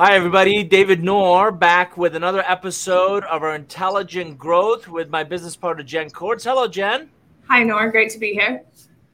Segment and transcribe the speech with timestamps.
[0.00, 0.62] Hi, everybody.
[0.62, 6.08] David Noor back with another episode of our Intelligent Growth with my business partner, Jen
[6.08, 6.44] Kortz.
[6.44, 7.10] Hello, Jen.
[7.48, 7.90] Hi, Noor.
[7.90, 8.62] Great to be here.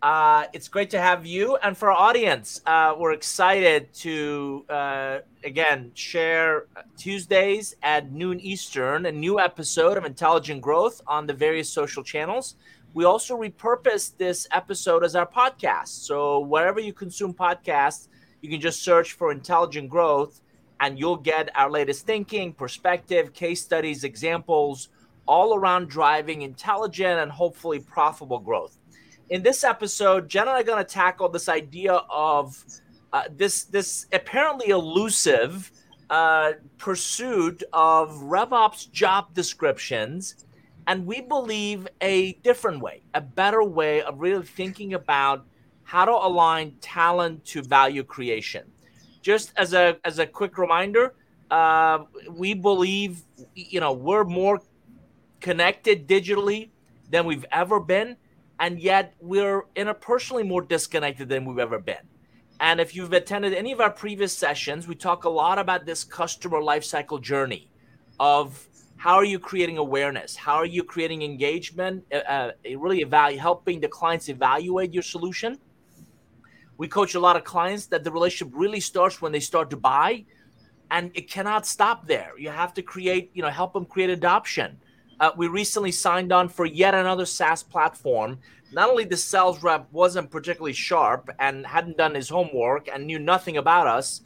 [0.03, 1.57] Uh, it's great to have you.
[1.63, 6.67] And for our audience, uh, we're excited to, uh, again, share
[6.99, 12.57] Tuesdays at noon Eastern, a new episode of Intelligent Growth on the various social channels.
[12.93, 16.05] We also repurpose this episode as our podcast.
[16.05, 18.09] So, wherever you consume podcasts,
[18.43, 20.43] you can just search for Intelligent Growth
[20.85, 24.91] and you'll get our latest thinking, perspective, case studies, examples,
[25.27, 28.77] all around driving intelligent and hopefully profitable growth.
[29.31, 32.63] In this episode, Jen and I are going to tackle this idea of
[33.15, 35.73] uh, this this apparently elusive
[36.11, 40.45] uh, pursuit of RevOps job descriptions,
[40.87, 45.47] and we believe a different way, a better way of really thinking about
[45.85, 48.71] how to align talent to value creation
[49.25, 51.15] just as a as a quick reminder,
[51.51, 53.23] uh, we believe
[53.55, 54.61] you know we're more
[55.41, 56.69] connected digitally
[57.11, 58.17] than we've ever been,
[58.61, 62.05] and yet we're interpersonally more disconnected than we've ever been.
[62.61, 66.05] And if you've attended any of our previous sessions, we talk a lot about this
[66.05, 67.71] customer lifecycle journey
[68.21, 70.37] of how are you creating awareness?
[70.37, 72.05] How are you creating engagement?
[72.13, 75.59] Uh, uh really evaluate, helping the clients evaluate your solution
[76.77, 79.77] we coach a lot of clients that the relationship really starts when they start to
[79.77, 80.25] buy,
[80.91, 82.33] and it cannot stop there.
[82.39, 84.79] You have to create, you know, help them create adoption.
[85.21, 88.39] Uh, we recently signed on for yet another SaaS platform.
[88.73, 93.21] Not only the sales rep wasn't particularly sharp and hadn't done his homework and knew
[93.21, 94.23] nothing about us,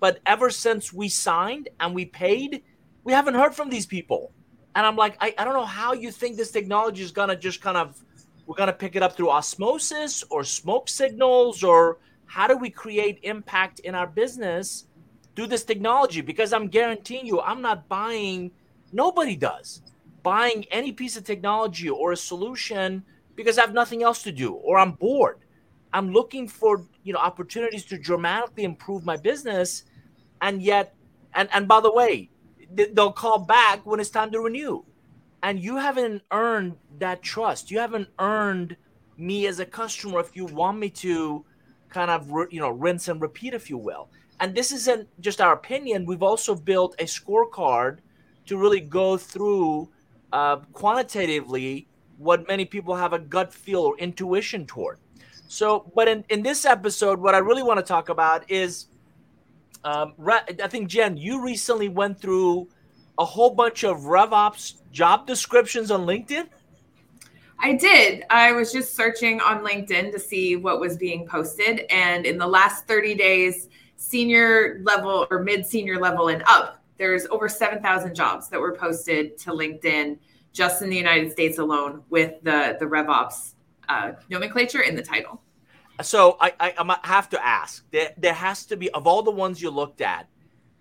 [0.00, 2.62] but ever since we signed and we paid,
[3.04, 4.32] we haven't heard from these people.
[4.74, 7.60] And I'm like, I, I don't know how you think this technology is gonna just
[7.60, 8.02] kind of
[8.46, 12.70] we're going to pick it up through osmosis or smoke signals or how do we
[12.70, 14.86] create impact in our business
[15.36, 16.20] through this technology?
[16.20, 18.50] Because i'm guaranteeing you i'm not buying
[18.92, 19.82] nobody does
[20.22, 23.02] buying any piece of technology or a solution
[23.34, 25.38] because i have nothing else to do or i'm bored.
[25.94, 29.84] I'm looking for you know opportunities to dramatically improve my business
[30.40, 30.94] and yet
[31.34, 32.30] and and by the way
[32.72, 34.84] they'll call back when it's time to renew
[35.42, 37.70] and you haven't earned that trust.
[37.70, 38.76] You haven't earned
[39.16, 41.44] me as a customer if you want me to
[41.88, 44.08] kind of you know rinse and repeat if you will.
[44.40, 46.04] And this isn't just our opinion.
[46.04, 47.98] We've also built a scorecard
[48.46, 49.88] to really go through
[50.32, 51.86] uh, quantitatively
[52.18, 54.98] what many people have a gut feel or intuition toward.
[55.48, 58.86] So, but in, in this episode, what I really want to talk about is
[59.84, 62.68] um, I think, Jen, you recently went through
[63.18, 66.48] a whole bunch of RevOps job descriptions on LinkedIn?
[67.58, 68.24] I did.
[68.28, 71.80] I was just searching on LinkedIn to see what was being posted.
[71.90, 77.26] And in the last 30 days, senior level or mid senior level and up, there's
[77.26, 80.18] over 7,000 jobs that were posted to LinkedIn
[80.52, 83.52] just in the United States alone with the, the RevOps
[83.88, 85.40] uh, nomenclature in the title.
[86.02, 89.30] So I, I, I have to ask there, there has to be, of all the
[89.30, 90.28] ones you looked at,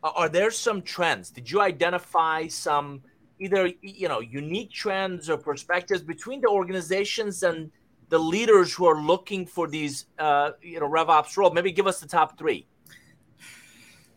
[0.03, 1.29] are there some trends?
[1.29, 3.01] Did you identify some
[3.39, 7.71] either you know unique trends or perspectives between the organizations and
[8.09, 11.51] the leaders who are looking for these uh, you know RevOps role?
[11.51, 12.67] Maybe give us the top three.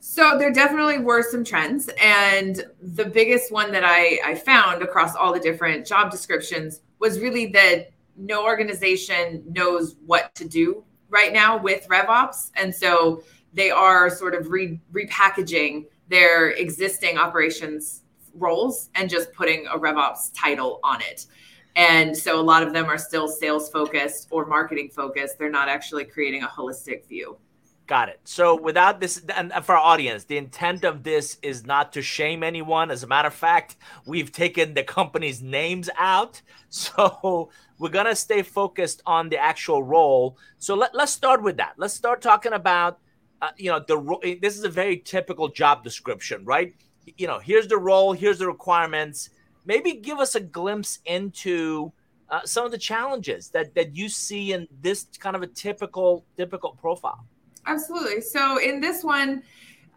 [0.00, 5.16] So there definitely were some trends, and the biggest one that I, I found across
[5.16, 11.32] all the different job descriptions was really that no organization knows what to do right
[11.32, 13.22] now with RevOps, and so
[13.54, 18.02] they are sort of re- repackaging their existing operations
[18.34, 21.26] roles and just putting a RevOps title on it.
[21.76, 25.38] And so a lot of them are still sales focused or marketing focused.
[25.38, 27.38] They're not actually creating a holistic view.
[27.86, 28.20] Got it.
[28.24, 32.42] So without this, and for our audience, the intent of this is not to shame
[32.42, 32.90] anyone.
[32.90, 33.76] As a matter of fact,
[34.06, 36.42] we've taken the company's names out.
[36.76, 40.36] So we're going to stay focused on the actual role.
[40.58, 41.74] So let, let's start with that.
[41.76, 42.98] Let's start talking about,
[43.44, 46.74] uh, you know, the this is a very typical job description, right?
[47.16, 49.30] you know, here's the role, here's the requirements.
[49.64, 51.92] Maybe give us a glimpse into
[52.28, 56.24] uh, some of the challenges that that you see in this kind of a typical
[56.36, 57.24] typical profile.
[57.66, 58.20] Absolutely.
[58.20, 59.42] So in this one,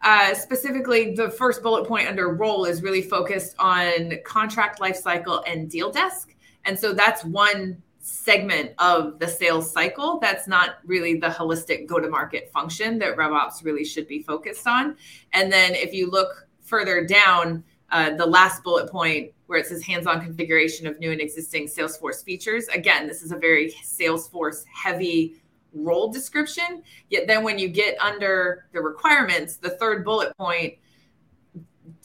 [0.02, 5.68] uh, specifically, the first bullet point under role is really focused on contract lifecycle and
[5.68, 6.34] deal desk,
[6.64, 12.00] and so that's one segment of the sales cycle that's not really the holistic go
[12.00, 14.96] to market function that RevOps really should be focused on.
[15.34, 19.82] And then if you look further down, uh, the last bullet point where it says
[19.82, 22.66] hands-on configuration of new and existing Salesforce features.
[22.68, 25.36] Again, this is a very Salesforce heavy
[25.74, 26.82] role description.
[27.10, 30.74] Yet then when you get under the requirements, the third bullet point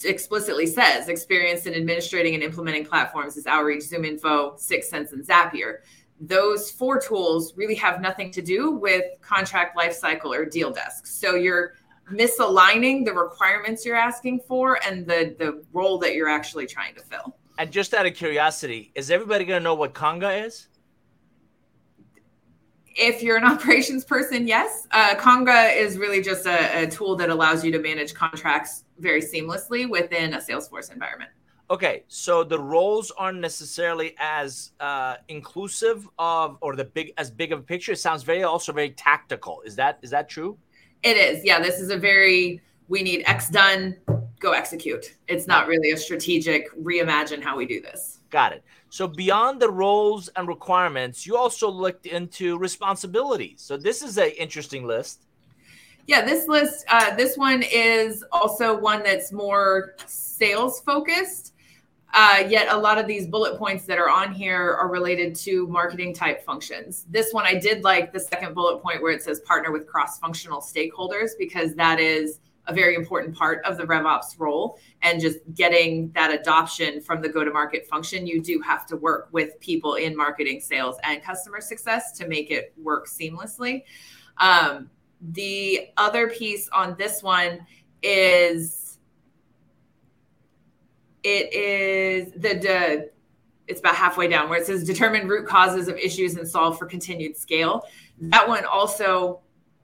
[0.03, 5.77] explicitly says experience in administrating and implementing platforms is Outreach, ZoomInfo, 6sense, and Zapier.
[6.19, 11.05] Those four tools really have nothing to do with contract lifecycle or deal desk.
[11.05, 11.73] So you're
[12.11, 17.01] misaligning the requirements you're asking for and the the role that you're actually trying to
[17.01, 17.35] fill.
[17.57, 20.67] And just out of curiosity, is everybody going to know what Conga is?
[22.95, 24.87] If you're an operations person, yes.
[24.91, 29.21] Uh, Conga is really just a, a tool that allows you to manage contracts very
[29.21, 31.31] seamlessly within a Salesforce environment.
[31.69, 37.51] Okay, so the roles aren't necessarily as uh, inclusive of, or the big as big
[37.51, 37.93] of a picture.
[37.93, 39.61] It sounds very also very tactical.
[39.65, 40.57] Is that is that true?
[41.03, 41.43] It is.
[41.43, 43.95] Yeah, this is a very we need X done,
[44.39, 45.17] go execute.
[45.27, 48.19] It's not really a strategic reimagine how we do this.
[48.29, 48.63] Got it.
[48.93, 53.59] So beyond the roles and requirements, you also looked into responsibilities.
[53.59, 55.23] So this is an interesting list.
[56.05, 61.55] Yeah, this list, uh, this one is also one that's more sales focused.
[62.13, 65.65] Uh, yet a lot of these bullet points that are on here are related to
[65.65, 67.07] marketing type functions.
[67.09, 70.19] This one I did like the second bullet point where it says partner with cross
[70.19, 74.79] functional stakeholders because that is a very important part of the RevOps role.
[75.01, 78.97] And just getting that adoption from the go to market function, you do have to
[78.97, 83.83] work with people in marketing, sales, and customer success to make it work seamlessly.
[84.37, 84.89] Um,
[85.21, 87.65] the other piece on this one
[88.01, 88.97] is
[91.23, 93.09] it is the, the
[93.67, 96.85] it's about halfway down where it says determine root causes of issues and solve for
[96.85, 97.85] continued scale.
[98.19, 99.39] That one also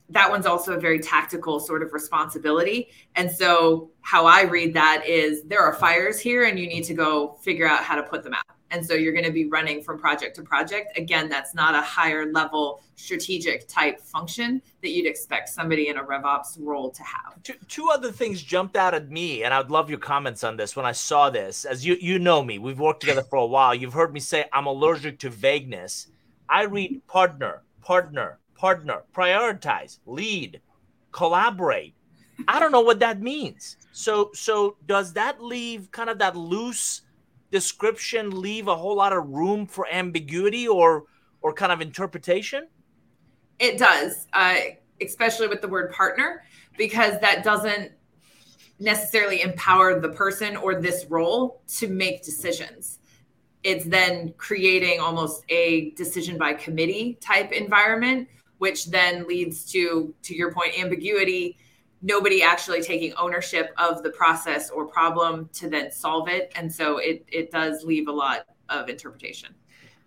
[0.09, 2.89] that one's also a very tactical sort of responsibility.
[3.15, 6.93] And so how I read that is there are fires here and you need to
[6.93, 8.43] go figure out how to put them out.
[8.71, 10.95] And so you're going to be running from project to project.
[10.97, 16.03] Again, that's not a higher level strategic type function that you'd expect somebody in a
[16.03, 17.41] RevOps role to have.
[17.41, 20.75] Two, two other things jumped out at me, and I'd love your comments on this
[20.75, 21.65] when I saw this.
[21.65, 23.73] As you, you know me, we've worked together for a while.
[23.73, 26.07] You've heard me say I'm allergic to vagueness.
[26.47, 30.59] I read partner, partner, partner, prioritize, lead,
[31.13, 31.93] collaborate.
[32.47, 33.77] I don't know what that means.
[33.93, 37.03] So so does that leave kind of that loose
[37.51, 41.05] description leave a whole lot of room for ambiguity or
[41.41, 42.67] or kind of interpretation?
[43.59, 44.55] It does, uh,
[45.01, 46.43] especially with the word partner,
[46.77, 47.91] because that doesn't
[48.79, 52.99] necessarily empower the person or this role to make decisions.
[53.63, 58.29] It's then creating almost a decision by committee type environment,
[58.59, 61.57] which then leads to, to your point, ambiguity
[62.01, 66.51] nobody actually taking ownership of the process or problem to then solve it.
[66.55, 69.53] And so it it does leave a lot of interpretation.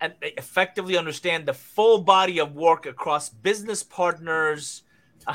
[0.01, 4.83] And effectively understand the full body of work across business partners.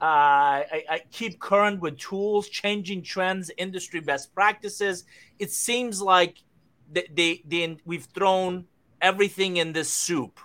[0.00, 5.04] Uh, I, I, keep current with tools changing trends industry best practices.
[5.38, 6.42] It seems like
[6.92, 8.66] they, they, they we've thrown
[9.00, 10.40] everything in this soup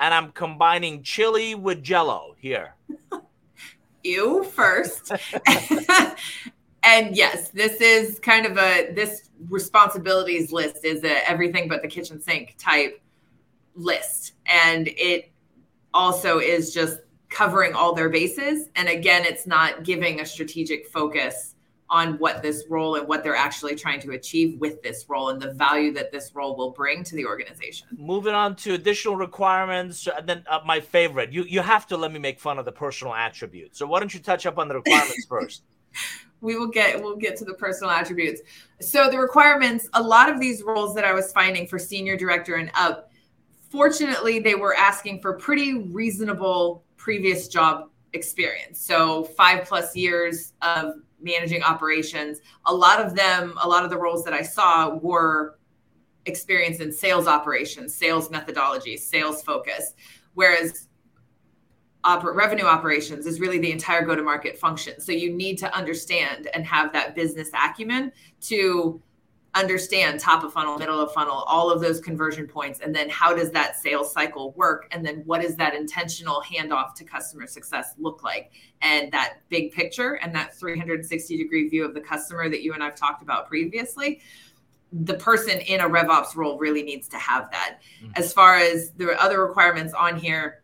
[0.00, 2.74] and i'm combining chili with jello here
[4.06, 5.12] you first.
[6.82, 11.88] and yes, this is kind of a this responsibilities list is a everything but the
[11.88, 13.00] kitchen sink type
[13.74, 14.34] list.
[14.46, 15.30] And it
[15.92, 18.68] also is just covering all their bases.
[18.76, 21.55] And again, it's not giving a strategic focus
[21.88, 25.40] on what this role and what they're actually trying to achieve with this role and
[25.40, 27.86] the value that this role will bring to the organization.
[27.96, 31.32] Moving on to additional requirements, and then uh, my favorite.
[31.32, 33.78] You you have to let me make fun of the personal attributes.
[33.78, 35.62] So why don't you touch up on the requirements first?
[36.40, 38.42] We will get we'll get to the personal attributes.
[38.80, 42.56] So the requirements, a lot of these roles that I was finding for senior director
[42.56, 43.10] and up,
[43.70, 48.80] fortunately they were asking for pretty reasonable previous job experience.
[48.80, 50.94] So 5 plus years of
[51.26, 52.40] managing operations.
[52.64, 55.58] A lot of them, a lot of the roles that I saw were
[56.24, 59.92] experience in sales operations, sales methodologies, sales focus,
[60.34, 60.88] whereas
[62.04, 65.00] oper- revenue operations is really the entire go to market function.
[65.00, 69.02] So you need to understand and have that business acumen to
[69.56, 72.80] understand top of funnel, middle of funnel, all of those conversion points.
[72.80, 74.86] And then how does that sales cycle work?
[74.90, 78.52] And then what does that intentional handoff to customer success look like?
[78.82, 82.82] And that big picture and that 360 degree view of the customer that you and
[82.82, 84.20] I've talked about previously.
[84.92, 87.78] The person in a RevOps role really needs to have that.
[88.02, 88.12] Mm-hmm.
[88.16, 90.62] As far as the other requirements on here,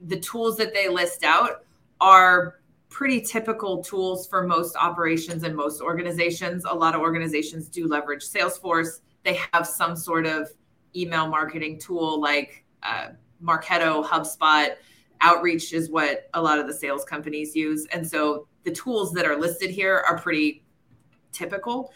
[0.00, 1.64] the tools that they list out
[2.00, 2.61] are
[2.92, 6.64] pretty typical tools for most operations and most organizations.
[6.66, 9.00] A lot of organizations do leverage Salesforce.
[9.22, 10.50] They have some sort of
[10.94, 13.08] email marketing tool like uh,
[13.42, 14.74] Marketo, HubSpot.
[15.22, 17.86] Outreach is what a lot of the sales companies use.
[17.92, 20.62] And so the tools that are listed here are pretty
[21.32, 21.92] typical.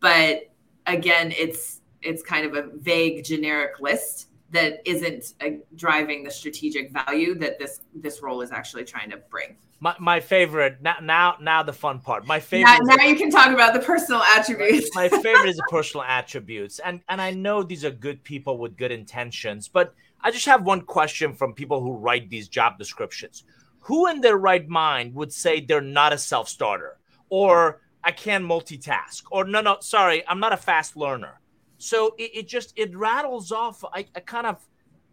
[0.00, 0.52] But
[0.86, 6.92] again, it's it's kind of a vague generic list that isn't uh, driving the strategic
[6.92, 9.56] value that this this role is actually trying to bring.
[9.80, 12.26] My, my favorite now now now the fun part.
[12.26, 12.80] My favorite.
[12.84, 14.88] Now, now you can talk about the personal attributes.
[14.94, 18.76] my favorite is the personal attributes, and and I know these are good people with
[18.76, 19.92] good intentions, but
[20.22, 23.44] I just have one question from people who write these job descriptions.
[23.80, 26.96] Who in their right mind would say they're not a self starter
[27.28, 31.40] or I can multitask or no, no, sorry, I'm not a fast learner.
[31.84, 33.84] So it, it just it rattles off.
[33.92, 34.66] I, I kind of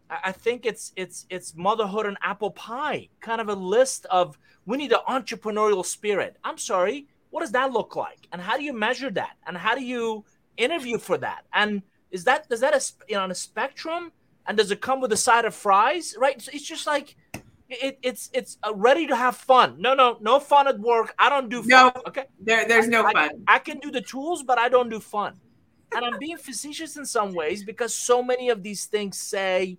[0.08, 4.76] I think it's it's it's motherhood and apple pie, kind of a list of we
[4.76, 6.36] need an entrepreneurial spirit.
[6.44, 9.74] I'm sorry, what does that look like, and how do you measure that, and how
[9.74, 10.24] do you
[10.56, 14.12] interview for that, and is that does that a, you know, on a spectrum?
[14.46, 16.16] and does it come with a side of fries?
[16.18, 16.36] Right?
[16.52, 17.16] It's just like
[17.68, 19.76] it, it's it's ready to have fun.
[19.78, 21.14] No, no, no fun at work.
[21.18, 21.68] I don't do fun.
[21.68, 22.24] No, okay.
[22.40, 23.44] There, there's no I, fun.
[23.46, 25.34] I, I can do the tools, but I don't do fun.
[25.94, 29.78] And I'm being facetious in some ways because so many of these things say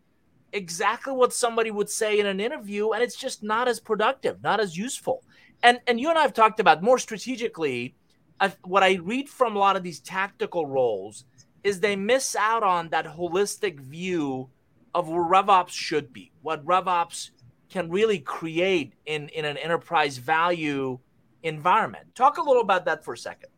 [0.51, 4.59] exactly what somebody would say in an interview, and it's just not as productive, not
[4.59, 5.23] as useful.
[5.63, 7.95] And and you and I have talked about more strategically.
[8.39, 11.25] I, what I read from a lot of these tactical roles
[11.63, 14.49] is they miss out on that holistic view
[14.93, 17.29] of where RevOps should be, what RevOps
[17.69, 20.99] can really create in, in an enterprise value
[21.41, 22.13] environment.
[22.15, 23.49] Talk a little about that for a second.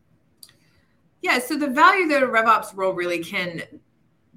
[1.22, 3.64] Yeah, so the value that a RevOps role really can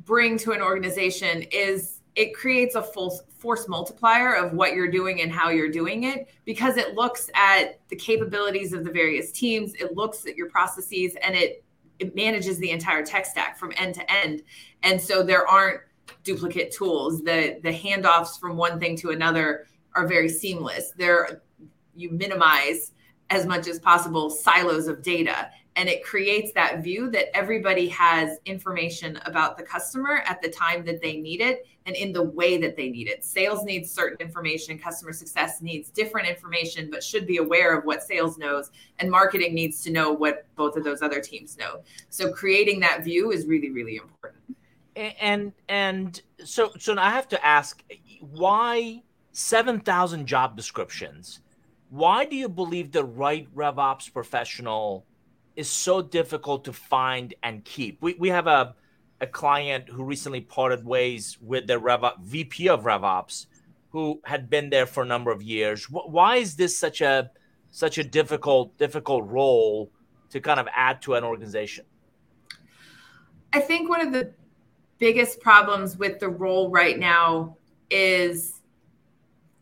[0.04, 5.20] bring to an organization is it creates a full force multiplier of what you're doing
[5.20, 9.74] and how you're doing it because it looks at the capabilities of the various teams,
[9.74, 11.64] it looks at your processes, and it
[11.98, 14.42] it manages the entire tech stack from end to end.
[14.82, 15.80] And so there aren't
[16.24, 17.22] duplicate tools.
[17.22, 20.92] The the handoffs from one thing to another are very seamless.
[20.96, 21.42] There
[21.94, 22.92] you minimize
[23.30, 28.38] as much as possible silos of data and it creates that view that everybody has
[28.46, 32.58] information about the customer at the time that they need it and in the way
[32.58, 33.24] that they need it.
[33.24, 38.02] Sales needs certain information, customer success needs different information, but should be aware of what
[38.02, 41.80] sales knows, and marketing needs to know what both of those other teams know.
[42.10, 44.56] So, creating that view is really, really important
[44.96, 47.84] and and so so I have to ask
[48.20, 51.38] why 7,000 job descriptions
[51.90, 55.06] why do you believe the right RevOps professional
[55.58, 58.00] is so difficult to find and keep.
[58.00, 58.74] We, we have a
[59.20, 63.46] a client who recently parted ways with their RevOps, VP of RevOps
[63.90, 65.86] who had been there for a number of years.
[65.90, 67.30] Why is this such a
[67.70, 69.90] such a difficult difficult role
[70.30, 71.84] to kind of add to an organization?
[73.52, 74.32] I think one of the
[74.98, 77.56] biggest problems with the role right now
[77.90, 78.57] is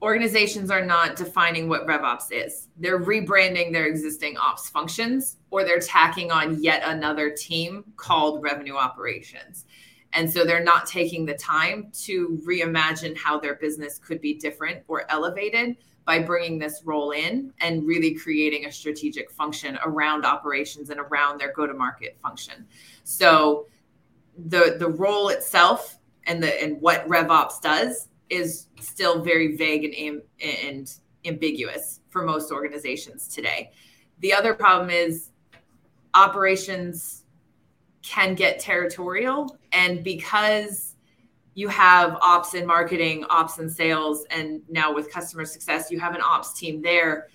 [0.03, 2.69] organizations are not defining what RevOps is.
[2.77, 8.77] They're rebranding their existing ops functions or they're tacking on yet another team called revenue
[8.77, 9.65] operations.
[10.13, 14.83] And so they're not taking the time to reimagine how their business could be different
[14.89, 20.91] or elevated by bringing this role in and really creating a strategic function around operations
[20.91, 22.67] and around their go to market function.
[23.03, 23.67] So
[24.47, 30.23] the the role itself and the and what RevOps does is still very vague and
[30.43, 30.93] and
[31.25, 33.71] ambiguous for most organizations today.
[34.21, 35.31] The other problem is
[36.15, 37.25] operations
[38.03, 40.95] can get territorial and because
[41.55, 46.15] you have ops and marketing, ops and sales and now with customer success you have
[46.15, 47.29] an ops team there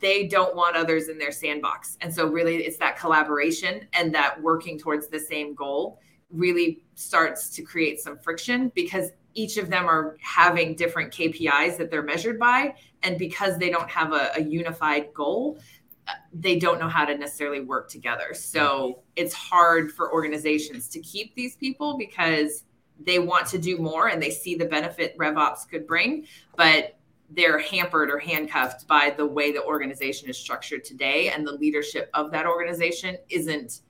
[0.00, 1.96] they don't want others in their sandbox.
[2.00, 6.00] And so, really, it's that collaboration and that working towards the same goal
[6.30, 11.92] really starts to create some friction because each of them are having different KPIs that
[11.92, 12.74] they're measured by.
[13.04, 15.60] And because they don't have a, a unified goal,
[16.08, 18.34] uh, they don't know how to necessarily work together.
[18.34, 22.64] So, it's hard for organizations to keep these people because
[22.98, 26.26] they want to do more and they see the benefit RevOps could bring,
[26.56, 26.98] but
[27.30, 32.10] they're hampered or handcuffed by the way the organization is structured today and the leadership
[32.14, 33.82] of that organization isn't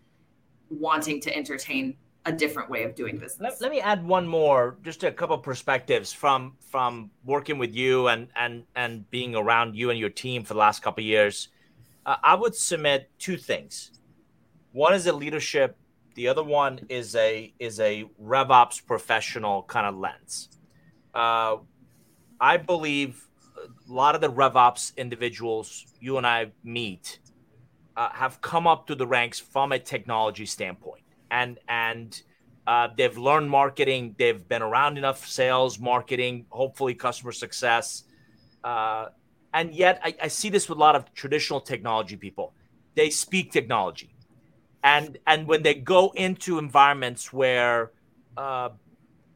[0.68, 1.96] wanting to entertain
[2.26, 3.40] a different way of doing business.
[3.40, 8.08] Let, let me add one more, just a couple perspectives from from working with you
[8.08, 11.48] and and and being around you and your team for the last couple years.
[12.04, 13.92] Uh, I would submit two things.
[14.72, 15.76] One is a leadership.
[16.14, 20.48] The other one is a is a RevOps professional kind of lens.
[21.14, 21.56] Uh,
[22.40, 23.24] I believe
[23.56, 27.20] a lot of the RevOps individuals you and I meet
[27.96, 32.22] uh, have come up to the ranks from a technology standpoint, and and
[32.66, 34.14] uh, they've learned marketing.
[34.18, 38.04] They've been around enough sales, marketing, hopefully customer success,
[38.64, 39.06] uh,
[39.54, 42.52] and yet I, I see this with a lot of traditional technology people.
[42.98, 44.10] they speak technology,
[44.82, 47.92] and and when they go into environments where
[48.36, 48.70] uh,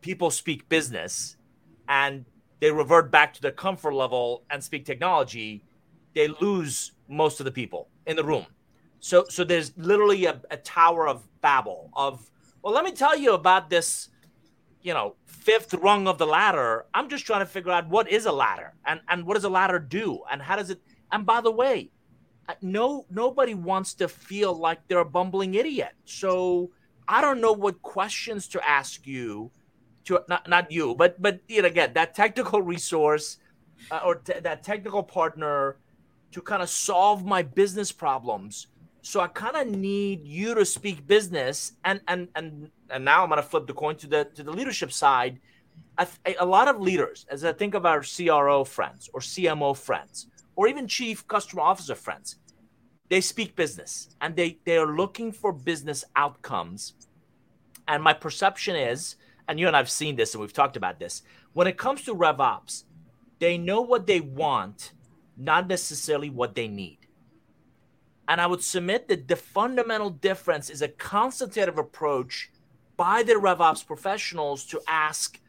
[0.00, 1.36] people speak business,
[1.88, 2.24] and
[2.60, 5.64] they revert back to their comfort level and speak technology,
[6.14, 8.46] they lose most of the people in the room.
[8.98, 12.30] So so there's literally a, a tower of babel of
[12.62, 14.08] well, let me tell you about this,
[14.82, 16.86] you know, fifth rung of the ladder.
[16.94, 19.50] I'm just trying to figure out what is a ladder and and what does a
[19.50, 20.80] ladder do and how does it
[21.10, 21.90] and by the way,
[22.60, 25.92] no nobody wants to feel like they're a bumbling idiot.
[26.04, 26.70] So
[27.06, 29.50] I don't know what questions to ask you
[30.04, 33.38] to not not you, but but you know, again that technical resource
[33.90, 35.76] uh, or t- that technical partner
[36.32, 38.68] to kind of solve my business problems.
[39.02, 43.30] So I kind of need you to speak business, and and and and now I'm
[43.30, 45.40] to flip the coin to the to the leadership side.
[46.38, 50.68] A lot of leaders, as I think of our CRO friends or CMO friends, or
[50.68, 52.36] even chief customer officer friends,
[53.08, 56.94] they speak business and they they are looking for business outcomes.
[57.88, 59.16] And my perception is
[59.48, 61.22] and you and I've seen this and we've talked about this.
[61.52, 62.84] When it comes to RevOps,
[63.40, 64.92] they know what they want,
[65.36, 67.01] not necessarily what they need.
[68.28, 72.50] And I would submit that the fundamental difference is a consultative approach
[72.96, 75.40] by the RevOps professionals to ask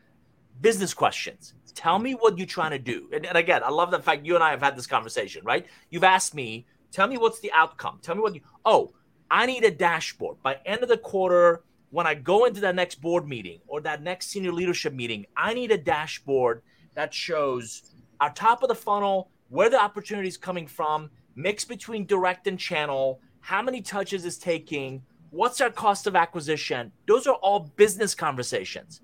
[0.62, 1.53] business questions.
[1.75, 3.10] Tell me what you're trying to do.
[3.13, 5.65] And, and, again, I love the fact you and I have had this conversation, right?
[5.89, 8.00] You've asked me, tell me what's the outcome.
[8.01, 8.94] Tell me what you, oh,
[9.30, 10.38] I need a dashboard.
[10.44, 14.01] By end of the quarter, when I go into that next board meeting or that
[14.03, 16.62] next senior leadership meeting, I need a dashboard
[16.96, 22.06] that shows our top of the funnel, where the opportunity is coming from, mix between
[22.06, 26.92] direct and channel, how many touches is taking, what's our cost of acquisition.
[27.08, 29.02] Those are all business conversations.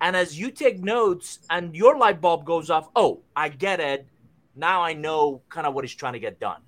[0.00, 4.06] And as you take notes and your light bulb goes off, oh, I get it.
[4.54, 6.60] Now I know kind of what he's trying to get done.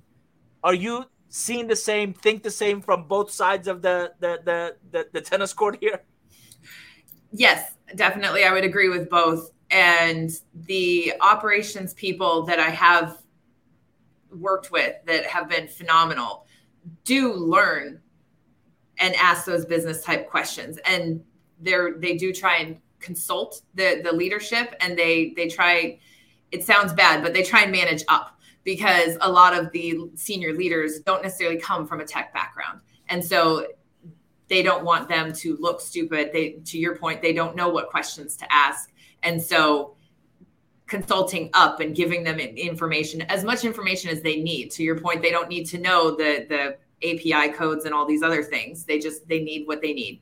[0.64, 4.76] Are you seeing the same, think the same from both sides of the the the
[4.90, 6.02] the, the tennis court here?
[7.32, 8.44] Yes, definitely.
[8.44, 9.50] I would agree with both.
[9.70, 13.18] And the operations people that I have
[14.32, 16.46] worked with that have been phenomenal
[17.04, 18.00] do learn
[18.98, 20.78] and ask those business type questions.
[20.84, 21.22] And
[21.60, 25.98] they're they do try and consult the the leadership and they they try
[26.50, 30.52] it sounds bad, but they try and manage up because a lot of the senior
[30.52, 32.80] leaders don't necessarily come from a tech background.
[33.08, 33.66] And so
[34.48, 36.30] they don't want them to look stupid.
[36.32, 38.92] They to your point, they don't know what questions to ask.
[39.22, 39.96] And so
[40.88, 44.70] consulting up and giving them information, as much information as they need.
[44.72, 46.76] To your point, they don't need to know the the
[47.08, 48.84] API codes and all these other things.
[48.84, 50.20] They just they need what they need.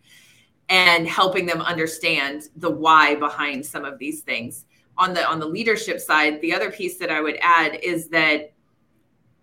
[0.69, 4.67] And helping them understand the why behind some of these things
[4.99, 8.53] on the on the leadership side the other piece that i would add is that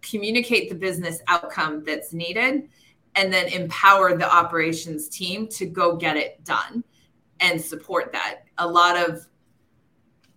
[0.02, 2.68] communicate the business outcome that's needed
[3.16, 6.84] and then empower the operations team to go get it done
[7.40, 9.28] and support that a lot of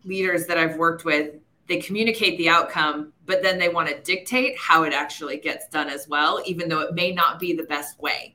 [0.07, 1.35] leaders that i've worked with
[1.66, 5.88] they communicate the outcome but then they want to dictate how it actually gets done
[5.88, 8.35] as well even though it may not be the best way.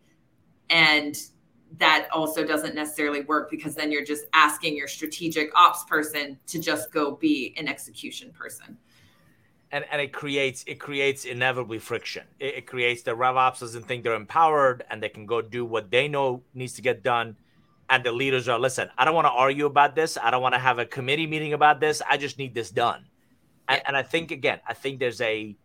[0.69, 1.15] And
[1.77, 6.59] that also doesn't necessarily work because then you're just asking your strategic ops person to
[6.59, 8.77] just go be an execution person.
[9.71, 12.25] And and it creates it creates inevitably friction.
[12.39, 15.63] It, it creates the rev ops doesn't think they're empowered and they can go do
[15.63, 17.37] what they know needs to get done
[17.91, 20.55] and the leaders are listen i don't want to argue about this i don't want
[20.55, 23.05] to have a committee meeting about this i just need this done
[23.67, 23.83] and, yeah.
[23.87, 25.55] and i think again i think there's a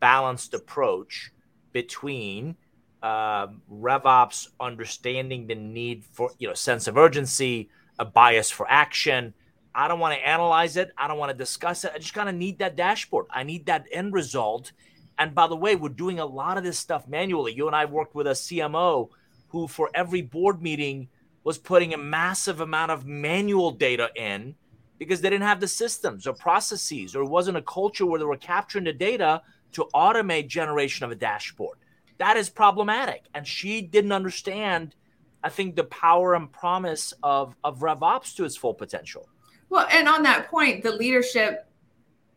[0.00, 1.30] balanced approach
[1.72, 2.56] between
[3.04, 7.68] um, RevOps understanding the need for you know sense of urgency,
[7.98, 9.34] a bias for action.
[9.74, 10.90] I don't want to analyze it.
[10.96, 11.92] I don't want to discuss it.
[11.94, 13.26] I just kind of need that dashboard.
[13.30, 14.72] I need that end result.
[15.18, 17.52] And by the way, we're doing a lot of this stuff manually.
[17.52, 19.10] You and I worked with a CMO
[19.48, 21.08] who, for every board meeting,
[21.44, 24.54] was putting a massive amount of manual data in
[24.98, 28.24] because they didn't have the systems or processes, or it wasn't a culture where they
[28.24, 31.78] were capturing the data to automate generation of a dashboard
[32.18, 33.24] that is problematic.
[33.34, 34.94] And she didn't understand,
[35.42, 39.28] I think, the power and promise of, of RevOps to its full potential.
[39.68, 41.66] Well, and on that point, the leadership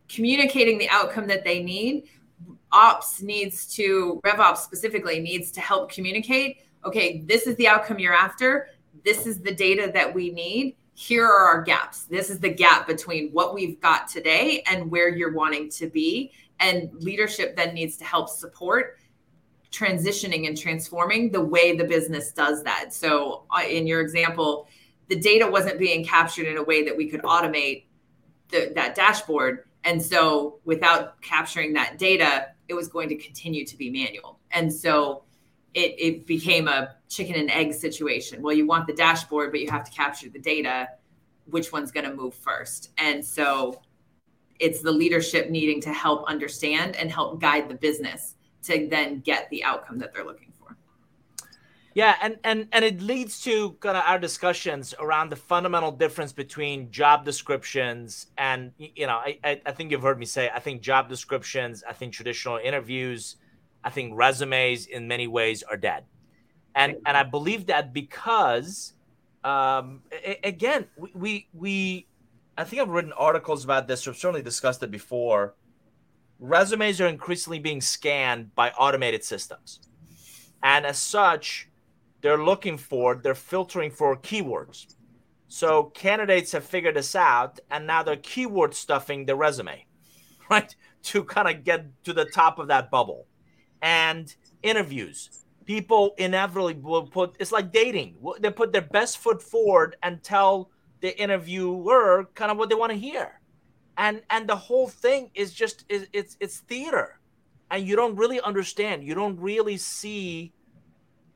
[0.09, 2.09] communicating the outcome that they need,
[2.71, 8.13] ops needs to, RevOps specifically needs to help communicate okay, this is the outcome you're
[8.13, 8.69] after.
[9.07, 10.75] This is the data that we need.
[10.93, 12.03] Here are our gaps.
[12.03, 16.33] This is the gap between what we've got today and where you're wanting to be.
[16.59, 18.97] And leadership then needs to help support
[19.71, 22.93] transitioning and transforming the way the business does that.
[22.93, 24.67] So, uh, in your example,
[25.07, 27.85] the data wasn't being captured in a way that we could automate
[28.49, 29.69] the, that dashboard.
[29.85, 34.41] And so, without capturing that data, it was going to continue to be manual.
[34.51, 35.23] And so
[35.73, 38.41] it, it became a chicken and egg situation.
[38.41, 40.89] Well, you want the dashboard, but you have to capture the data.
[41.45, 42.91] Which one's going to move first?
[42.97, 43.81] And so
[44.59, 49.49] it's the leadership needing to help understand and help guide the business to then get
[49.49, 50.75] the outcome that they're looking for.
[51.93, 56.33] Yeah, and and and it leads to kind of our discussions around the fundamental difference
[56.33, 60.81] between job descriptions and you know I I think you've heard me say I think
[60.81, 63.37] job descriptions I think traditional interviews
[63.83, 66.05] I think resumes in many ways are dead,
[66.75, 68.93] and and I believe that because
[69.43, 70.01] um,
[70.43, 72.07] again we, we we
[72.57, 75.55] I think I've written articles about this or certainly discussed it before.
[76.39, 79.79] Resumes are increasingly being scanned by automated systems,
[80.61, 81.69] and as such
[82.21, 84.95] they're looking for, they're filtering for keywords.
[85.47, 89.85] So candidates have figured this out, and now they're keyword stuffing the resume,
[90.49, 93.27] right, to kind of get to the top of that bubble.
[93.81, 98.15] And interviews, people inevitably will put it's like dating.
[98.39, 102.91] They put their best foot forward and tell the interviewer kind of what they want
[102.91, 103.39] to hear,
[103.97, 107.19] and and the whole thing is just it's it's theater,
[107.69, 109.03] and you don't really understand.
[109.03, 110.53] You don't really see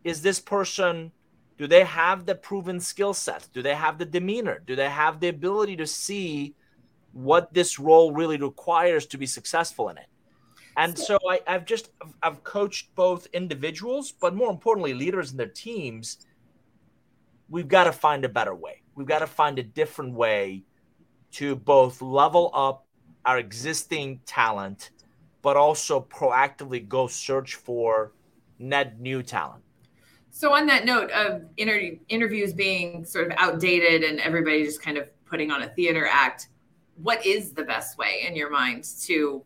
[0.03, 1.11] is this person
[1.57, 3.47] do they have the proven skill set?
[3.53, 4.63] Do they have the demeanor?
[4.65, 6.55] Do they have the ability to see
[7.13, 10.07] what this role really requires to be successful in it
[10.77, 11.91] and so I, have just
[12.23, 16.25] i've coached both individuals but more importantly leaders in their teams.
[17.49, 18.81] We've got to find a better way.
[18.95, 20.63] We've got to find a different way
[21.33, 22.85] to both level up
[23.25, 24.91] our existing talent
[25.41, 28.13] but also proactively go search for
[28.59, 29.63] net new talent.
[30.29, 34.97] So, on that note of inter- interviews being sort of outdated and everybody just kind
[34.97, 36.47] of putting on a theater act,
[36.95, 39.43] what is the best way in your mind to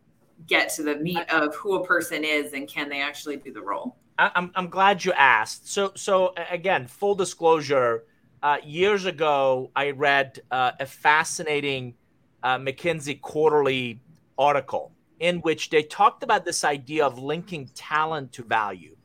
[0.47, 3.61] get to the meat of who a person is and can they actually do the
[3.61, 3.95] role?
[4.17, 5.69] I'm, I'm glad you asked.
[5.69, 8.05] So, so again, full disclosure,
[8.41, 11.95] uh, years ago, I read uh, a fascinating
[12.43, 14.01] uh, McKinsey quarterly
[14.37, 18.95] article in which they talked about this idea of linking talent to value.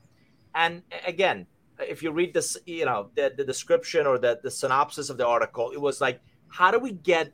[0.55, 1.47] And again,
[1.79, 5.27] if you read this, you know, the, the description or the, the synopsis of the
[5.27, 7.33] article, it was like, how do we get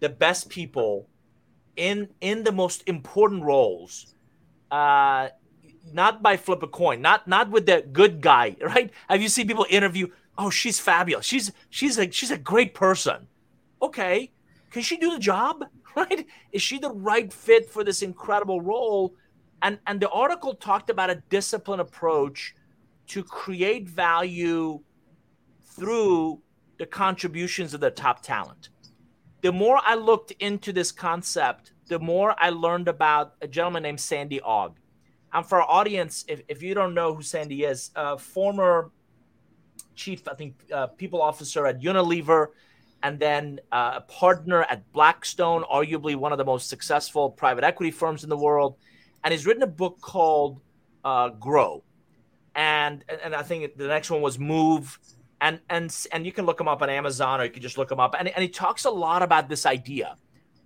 [0.00, 1.08] the best people
[1.76, 4.14] in in the most important roles?
[4.70, 5.28] Uh,
[5.92, 8.90] not by flip a coin, not not with the good guy, right?
[9.08, 10.08] Have you seen people interview?
[10.38, 11.26] Oh, she's fabulous.
[11.26, 13.28] She's she's a she's a great person.
[13.80, 14.32] Okay,
[14.70, 15.64] can she do the job?
[15.94, 16.26] Right?
[16.52, 19.14] Is she the right fit for this incredible role?
[19.60, 22.54] And and the article talked about a disciplined approach
[23.08, 24.80] to create value
[25.62, 26.40] through
[26.78, 28.70] the contributions of the top talent.
[29.42, 34.00] The more I looked into this concept, the more I learned about a gentleman named
[34.00, 34.78] Sandy Ogg.
[35.32, 38.90] And for our audience, if, if you don't know who Sandy is, a former
[39.94, 42.48] chief, I think, uh, people officer at Unilever,
[43.02, 47.90] and then uh, a partner at Blackstone, arguably one of the most successful private equity
[47.90, 48.76] firms in the world.
[49.24, 50.60] And he's written a book called
[51.04, 51.82] uh, Grow
[52.54, 54.98] and and I think the next one was Move,
[55.42, 57.90] and and and you can look him up on Amazon or you can just look
[57.90, 60.16] him up, and and he talks a lot about this idea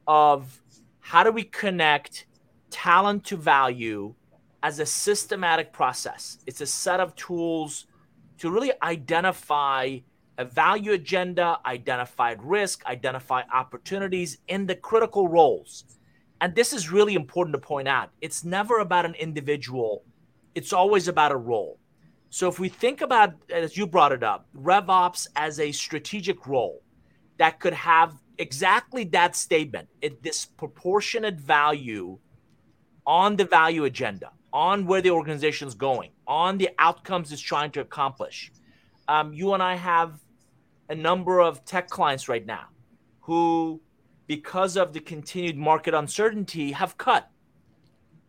[0.06, 0.62] of
[1.00, 2.26] how do we connect
[2.70, 4.14] talent to value
[4.62, 6.38] as a systematic process.
[6.46, 7.86] It's a set of tools
[8.38, 9.98] to really identify
[10.38, 15.84] a value agenda, identify risk, identify opportunities in the critical roles.
[16.40, 18.10] And this is really important to point out.
[18.20, 20.04] It's never about an individual
[20.56, 21.78] it's always about a role.
[22.36, 26.82] So if we think about, as you brought it up, RevOps as a strategic role
[27.38, 32.18] that could have exactly that statement, a disproportionate value
[33.06, 37.70] on the value agenda, on where the organization is going, on the outcomes it's trying
[37.70, 38.52] to accomplish.
[39.08, 40.20] Um, you and I have
[40.90, 42.66] a number of tech clients right now
[43.20, 43.80] who,
[44.26, 47.30] because of the continued market uncertainty, have cut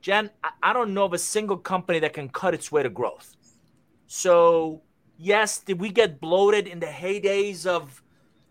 [0.02, 0.30] Jen,
[0.64, 3.36] I don't know of a single company that can cut its way to growth.
[4.08, 4.82] So,
[5.18, 8.02] yes, did we get bloated in the heydays of,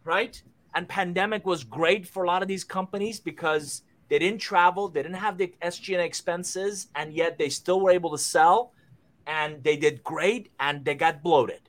[0.05, 0.41] right?
[0.75, 5.03] And pandemic was great for a lot of these companies because they didn't travel, they
[5.03, 8.73] didn't have the SG&A expenses, and yet they still were able to sell,
[9.27, 11.66] and they did great, and they got bloated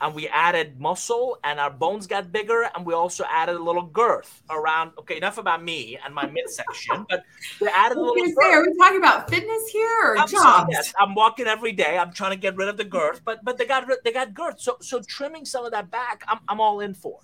[0.00, 3.82] and we added muscle and our bones got bigger and we also added a little
[3.82, 7.22] girth around okay enough about me and my midsection but
[7.60, 8.34] we added a little girth.
[8.40, 10.68] Say, are we talking about fitness here or I'm jobs?
[10.70, 13.58] yes, i'm walking every day i'm trying to get rid of the girth but but
[13.58, 16.80] they got they got girth so so trimming some of that back i'm, I'm all
[16.80, 17.18] in for.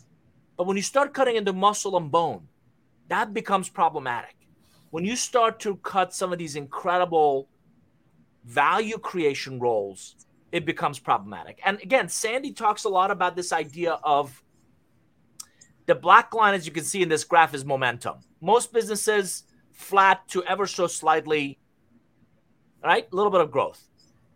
[0.56, 2.48] But when you start cutting into muscle and bone
[3.08, 4.34] that becomes problematic.
[4.90, 7.48] When you start to cut some of these incredible
[8.44, 10.16] value creation roles,
[10.56, 11.60] it becomes problematic.
[11.64, 14.42] And again, Sandy talks a lot about this idea of
[15.84, 18.16] the black line, as you can see in this graph, is momentum.
[18.40, 21.58] Most businesses flat to ever so slightly,
[22.82, 23.06] right?
[23.12, 23.86] A little bit of growth.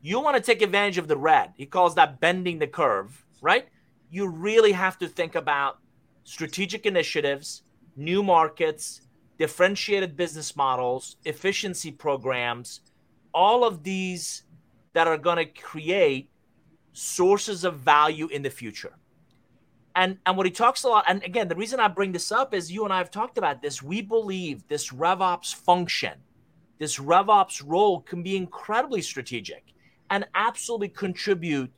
[0.02, 1.54] You want to take advantage of the red.
[1.56, 3.66] He calls that bending the curve, right?
[4.11, 5.78] You really have to think about
[6.24, 7.62] strategic initiatives,
[7.96, 9.00] new markets,
[9.38, 12.83] differentiated business models, efficiency programs,
[13.33, 14.42] all of these
[14.92, 16.31] that are going to create
[16.92, 18.94] sources of value in the future.
[19.96, 22.55] And and what he talks a lot, and again, the reason I bring this up
[22.55, 23.83] is you and I have talked about this.
[23.83, 26.14] We believe this RevOps function,
[26.79, 29.64] this RevOps role can be incredibly strategic
[30.11, 31.72] and absolutely contribute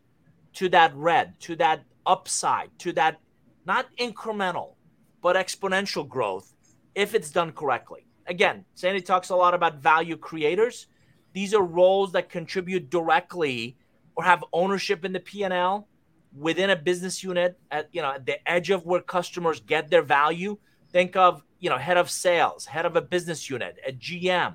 [0.54, 3.18] to that red, to that upside, to that
[3.66, 4.74] not incremental,
[5.22, 6.52] but exponential growth
[6.94, 8.06] if it's done correctly.
[8.26, 10.86] Again, Sandy talks a lot about value creators.
[11.32, 13.76] These are roles that contribute directly
[14.14, 15.88] or have ownership in the P&L
[16.36, 20.02] within a business unit at you know at the edge of where customers get their
[20.02, 20.56] value.
[20.90, 24.54] Think of you know head of sales, head of a business unit, a GM.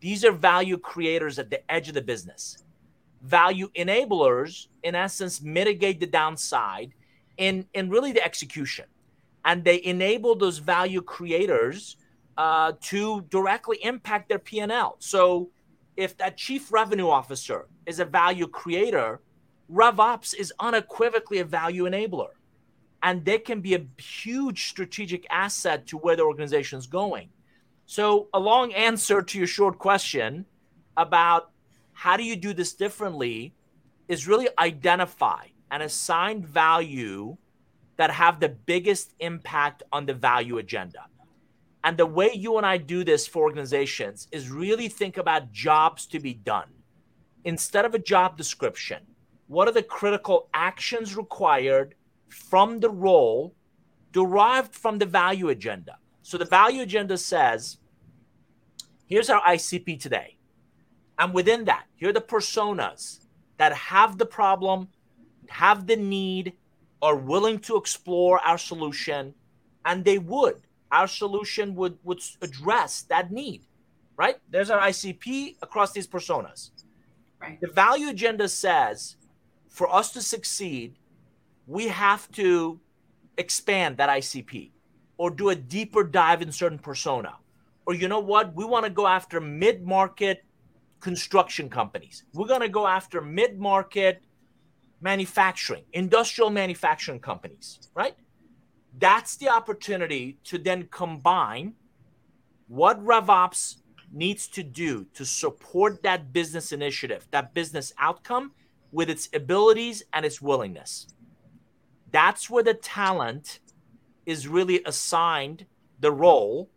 [0.00, 2.64] These are value creators at the edge of the business.
[3.22, 6.92] Value enablers, in essence, mitigate the downside
[7.36, 8.86] in in really the execution,
[9.44, 11.96] and they enable those value creators
[12.36, 14.96] uh, to directly impact their P and L.
[14.98, 15.50] So
[15.96, 19.20] if that chief revenue officer is a value creator,
[19.72, 22.30] RevOps is unequivocally a value enabler.
[23.02, 27.28] And they can be a huge strategic asset to where the organization is going.
[27.86, 30.44] So, a long answer to your short question
[30.96, 31.50] about
[31.92, 33.54] how do you do this differently
[34.08, 37.36] is really identify and assign value
[37.96, 41.06] that have the biggest impact on the value agenda.
[41.86, 46.04] And the way you and I do this for organizations is really think about jobs
[46.06, 46.68] to be done.
[47.44, 48.98] Instead of a job description,
[49.46, 51.94] what are the critical actions required
[52.28, 53.54] from the role
[54.10, 55.96] derived from the value agenda?
[56.22, 57.78] So the value agenda says,
[59.06, 60.38] here's our ICP today.
[61.20, 63.20] And within that, here are the personas
[63.58, 64.88] that have the problem,
[65.48, 66.54] have the need,
[67.00, 69.34] are willing to explore our solution,
[69.84, 70.65] and they would
[70.98, 73.62] our solution would would address that need
[74.16, 74.36] right?
[74.50, 76.70] There's our icp across these personas.
[77.40, 77.60] Right.
[77.60, 79.16] The value agenda says
[79.68, 80.96] for us to succeed
[81.66, 82.80] we have to
[83.36, 84.70] expand that icp
[85.18, 87.34] or do a deeper dive in certain persona.
[87.86, 88.54] Or you know what?
[88.54, 90.44] We want to go after mid-market
[91.00, 92.24] construction companies.
[92.32, 94.22] We're going to go after mid-market
[95.00, 98.16] manufacturing industrial manufacturing companies right
[98.98, 101.74] that's the opportunity to then combine
[102.68, 103.76] what RevOps
[104.12, 108.52] needs to do to support that business initiative, that business outcome
[108.92, 111.08] with its abilities and its willingness.
[112.10, 113.60] That's where the talent
[114.24, 115.66] is really assigned
[116.00, 116.70] the role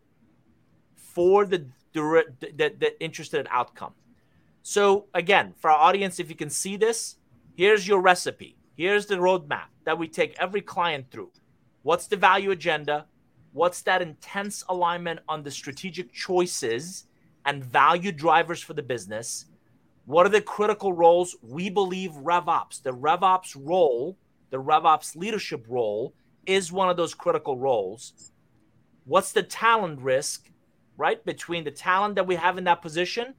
[0.96, 3.94] for the, the, the, the interested outcome.
[4.62, 7.16] So, again, for our audience, if you can see this,
[7.56, 8.58] here's your recipe.
[8.76, 11.32] Here's the roadmap that we take every client through.
[11.90, 13.08] What's the value agenda?
[13.52, 17.06] What's that intense alignment on the strategic choices
[17.46, 19.48] and value drivers for the business?
[20.06, 24.20] What are the critical roles we believe RevOps, the RevOps role,
[24.52, 26.14] the RevOps leadership role
[26.46, 28.34] is one of those critical roles.
[29.06, 30.52] What's the talent risk,
[30.96, 33.34] right, between the talent that we have in that position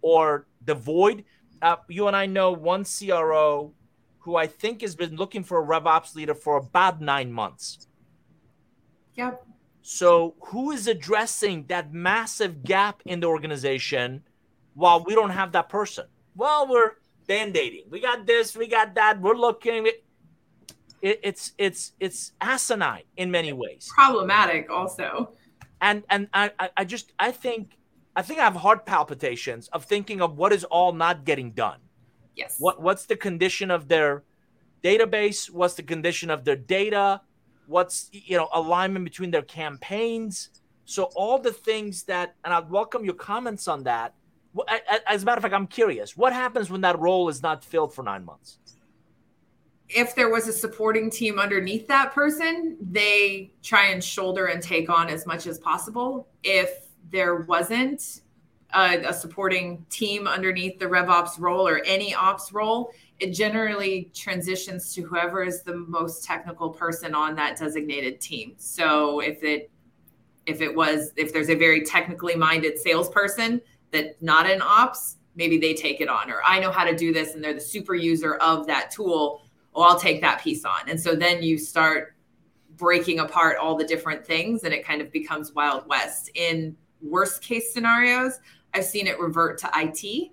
[0.00, 1.24] or the void?
[1.60, 3.74] Uh, you and I know one CRO
[4.20, 7.88] who I think has been looking for a RevOps leader for about nine months.
[9.16, 9.46] Yep.
[9.82, 14.22] So, who is addressing that massive gap in the organization
[14.74, 16.06] while we don't have that person?
[16.34, 16.92] Well, we're
[17.26, 17.84] band-aiding.
[17.90, 19.20] We got this, we got that.
[19.20, 19.86] We're looking.
[19.86, 20.04] It,
[21.02, 23.88] it's it's it's asinine in many ways.
[23.94, 25.32] Problematic, also.
[25.80, 27.76] And and I I just I think
[28.16, 31.78] I think I have heart palpitations of thinking of what is all not getting done.
[32.34, 32.56] Yes.
[32.58, 34.24] What what's the condition of their
[34.82, 35.50] database?
[35.50, 37.20] What's the condition of their data?
[37.66, 40.50] What's you know alignment between their campaigns?
[40.84, 44.14] So all the things that, and I'd welcome your comments on that.
[45.06, 46.16] As a matter of fact, I'm curious.
[46.16, 48.58] What happens when that role is not filled for nine months?
[49.88, 54.88] If there was a supporting team underneath that person, they try and shoulder and take
[54.88, 56.28] on as much as possible.
[56.42, 58.22] If there wasn't,
[58.76, 64.94] a, a supporting team underneath the RevOps role or any ops role, it generally transitions
[64.94, 68.54] to whoever is the most technical person on that designated team.
[68.58, 69.70] So if it
[70.46, 73.60] if it was if there's a very technically minded salesperson
[73.90, 77.12] that's not in ops, maybe they take it on or i know how to do
[77.12, 79.42] this and they're the super user of that tool
[79.74, 82.16] oh i'll take that piece on and so then you start
[82.76, 87.42] breaking apart all the different things and it kind of becomes wild west in worst
[87.42, 88.40] case scenarios
[88.76, 90.30] i've seen it revert to it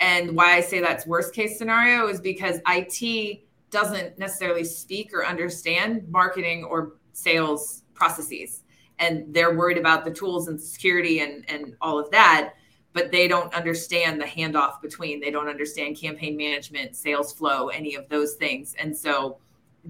[0.00, 5.24] and why i say that's worst case scenario is because it doesn't necessarily speak or
[5.24, 8.62] understand marketing or sales processes.
[8.98, 12.54] And they're worried about the tools and security and, and all of that
[12.92, 15.20] but they don't understand the handoff between.
[15.20, 18.74] They don't understand campaign management sales flow any of those things.
[18.80, 19.38] And so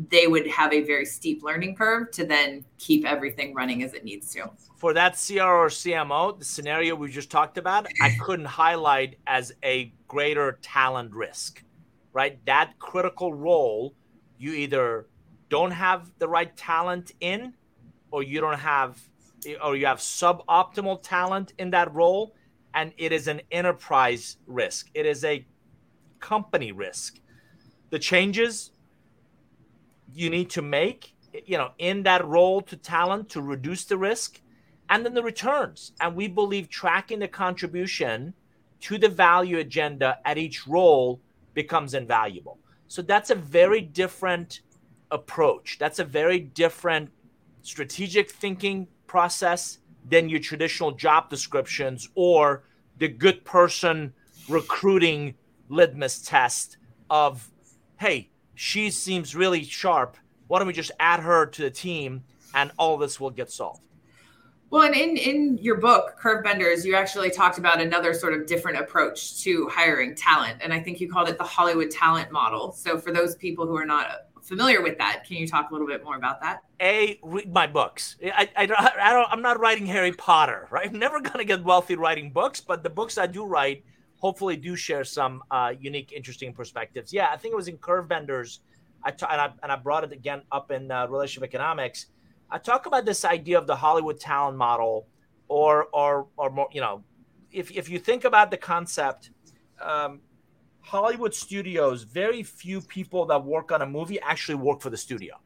[0.08, 4.04] they would have a very steep learning curve to then keep everything running as it
[4.04, 4.50] needs to
[4.80, 9.52] for that CRO or CMO, the scenario we just talked about, I couldn't highlight as
[9.62, 11.62] a greater talent risk,
[12.14, 12.42] right?
[12.46, 13.94] That critical role,
[14.38, 15.06] you either
[15.50, 17.52] don't have the right talent in,
[18.10, 18.98] or you don't have,
[19.62, 22.34] or you have suboptimal talent in that role,
[22.72, 24.88] and it is an enterprise risk.
[24.94, 25.46] It is a
[26.20, 27.20] company risk.
[27.90, 28.70] The changes
[30.14, 31.14] you need to make,
[31.46, 34.40] you know, in that role to talent to reduce the risk,
[34.88, 35.92] and then the returns.
[36.00, 38.34] And we believe tracking the contribution
[38.80, 41.20] to the value agenda at each role
[41.54, 42.58] becomes invaluable.
[42.88, 44.62] So that's a very different
[45.10, 45.78] approach.
[45.78, 47.10] That's a very different
[47.62, 52.64] strategic thinking process than your traditional job descriptions or
[52.98, 54.12] the good person
[54.48, 55.34] recruiting
[55.68, 56.78] litmus test
[57.10, 57.50] of,
[57.98, 58.29] hey,
[58.60, 60.18] she seems really sharp.
[60.46, 63.80] Why don't we just add her to the team and all this will get solved?
[64.68, 68.46] Well, and in in your book, Curve Benders, you actually talked about another sort of
[68.46, 72.72] different approach to hiring talent, and I think you called it the Hollywood talent model.
[72.72, 75.88] So, for those people who are not familiar with that, can you talk a little
[75.88, 76.62] bit more about that?
[76.82, 78.16] A, read my books.
[78.22, 80.86] I, I, I don't, I'm not writing Harry Potter, right?
[80.86, 83.84] I'm never gonna get wealthy writing books, but the books I do write
[84.20, 87.12] hopefully do share some uh, unique, interesting perspectives.
[87.12, 88.60] Yeah, I think it was in Curve Benders.
[89.02, 92.06] I t- and I and I brought it again up in uh, relationship economics
[92.50, 95.06] I talk about this idea of the Hollywood talent model,
[95.48, 97.04] or or or more, you know,
[97.52, 99.30] if if you think about the concept,
[99.80, 100.20] um,
[100.80, 105.36] Hollywood studios, very few people that work on a movie actually work for the studio.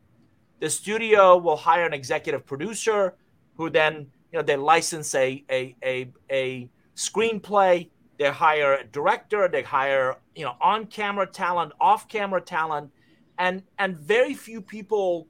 [0.60, 3.16] The studio will hire an executive producer,
[3.56, 7.90] who then you know they license a a a, a screenplay.
[8.18, 9.48] They hire a director.
[9.48, 12.90] They hire you know on camera talent, off camera talent,
[13.38, 15.28] and and very few people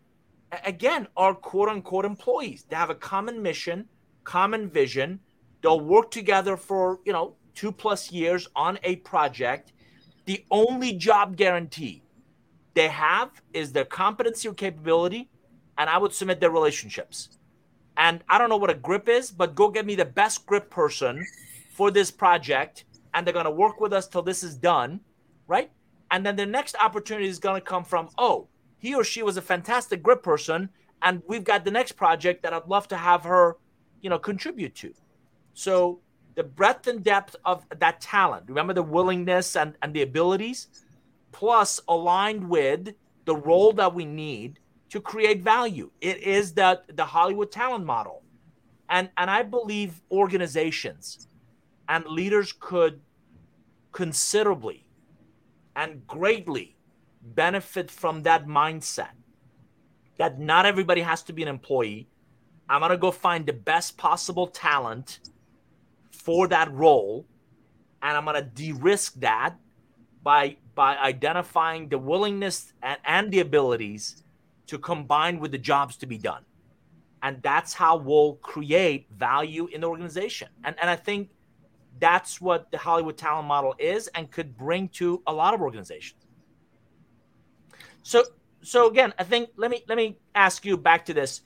[0.65, 2.65] again, are quote unquote employees.
[2.69, 3.89] They have a common mission,
[4.25, 5.21] common vision.
[5.63, 9.73] They'll work together for, you know, two plus years on a project.
[10.27, 12.03] The only job guarantee
[12.75, 15.31] they have is their competency or capability,
[15.79, 17.31] and I would submit their relationships.
[17.97, 20.71] And I don't know what a grip is, but go get me the best grip
[20.71, 21.25] person
[21.75, 25.01] for this project, and they're going to work with us till this is done,
[25.49, 25.73] right?
[26.13, 28.47] And then the next opportunity is going to come from, oh,
[28.79, 30.69] he or she was a fantastic grip person,
[31.03, 33.57] and we've got the next project that I'd love to have her,
[34.03, 34.95] you know, contribute to.
[35.55, 36.01] So
[36.37, 40.69] the breadth and depth of that talent, remember the willingness and, and the abilities,
[41.33, 44.61] plus aligned with the role that we need
[44.91, 45.91] to create value.
[46.01, 48.23] It is that the Hollywood talent model.
[48.91, 51.27] And and I believe organizations
[51.89, 53.01] and leaders could
[53.93, 54.87] considerably
[55.77, 56.77] and greatly
[57.23, 59.13] benefit from that mindset
[60.19, 62.09] that not everybody has to be an employee.
[62.69, 65.21] I'm going to go find the best possible talent
[66.11, 67.27] for that role
[68.05, 69.57] and I'm going to de-risk that
[70.23, 74.25] by by identifying the willingness and, and the abilities
[74.67, 76.45] to combine with the jobs to be done.
[77.23, 80.49] And that's how we'll create value in the organization.
[80.65, 81.31] And and I think
[81.99, 86.21] that's what the Hollywood talent model is and could bring to a lot of organizations.
[88.03, 88.25] So
[88.63, 91.43] so again, I think let me let me ask you back to this.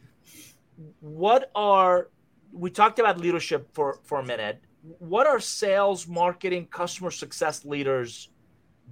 [1.00, 2.08] What are
[2.52, 4.62] we talked about leadership for for a minute.
[4.98, 8.30] What are sales, marketing, customer success leaders'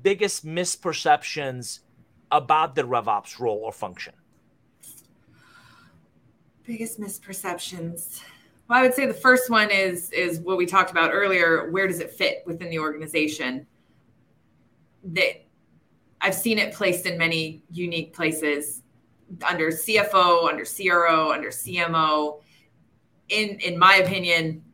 [0.03, 1.81] biggest misperceptions
[2.31, 4.15] about the RevOps role or function?
[6.65, 8.21] Biggest misperceptions.
[8.69, 11.71] Well, I would say the first one is is what we talked about earlier.
[11.71, 13.67] Where does it fit within the organization?
[15.05, 15.45] That
[16.21, 18.83] I've seen it placed in many unique places
[19.49, 22.41] under CFO, under CRO, under CMO.
[23.29, 24.65] In in my opinion,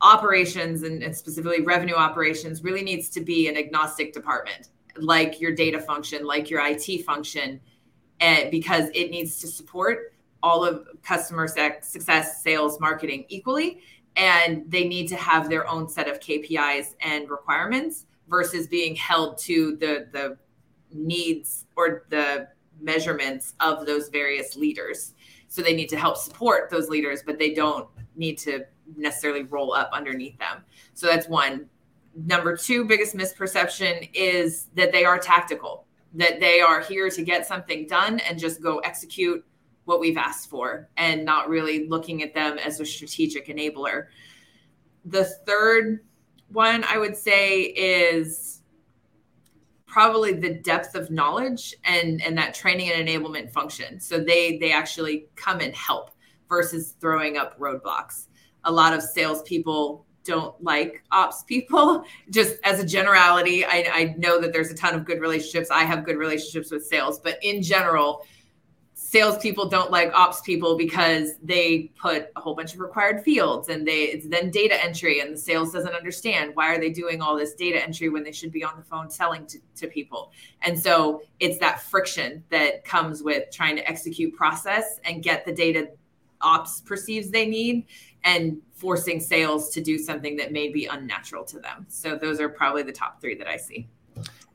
[0.00, 5.52] operations and, and, specifically revenue operations really needs to be an agnostic department, like your
[5.52, 7.60] data function, like your IT function,
[8.20, 10.12] and because it needs to support
[10.46, 13.80] all of customer success, sales, marketing equally.
[14.16, 19.36] and they need to have their own set of KPIs and requirements versus being held
[19.38, 20.38] to the the
[20.92, 22.48] needs or the
[22.80, 25.14] measurements of those various leaders.
[25.48, 28.64] So they need to help support those leaders, but they don't need to
[28.96, 30.64] necessarily roll up underneath them.
[30.94, 31.68] So that's one.
[32.14, 35.84] Number two biggest misperception is that they are tactical,
[36.14, 39.44] that they are here to get something done and just go execute
[39.86, 44.06] what we've asked for and not really looking at them as a strategic enabler.
[45.04, 46.00] The third
[46.48, 48.62] one I would say is
[49.86, 53.98] probably the depth of knowledge and and that training and enablement function.
[53.98, 56.10] So they they actually come and help
[56.48, 58.26] versus throwing up roadblocks.
[58.64, 62.04] A lot of salespeople don't like ops people.
[62.30, 65.70] Just as a generality, I, I know that there's a ton of good relationships.
[65.70, 68.26] I have good relationships with sales, but in general,
[69.16, 73.86] salespeople don't like ops people because they put a whole bunch of required fields and
[73.88, 77.34] they it's then data entry and the sales doesn't understand why are they doing all
[77.34, 80.32] this data entry when they should be on the phone selling to, to people.
[80.60, 85.52] And so it's that friction that comes with trying to execute process and get the
[85.52, 85.88] data
[86.42, 87.86] ops perceives they need
[88.24, 91.86] and forcing sales to do something that may be unnatural to them.
[91.88, 93.88] So those are probably the top three that i see.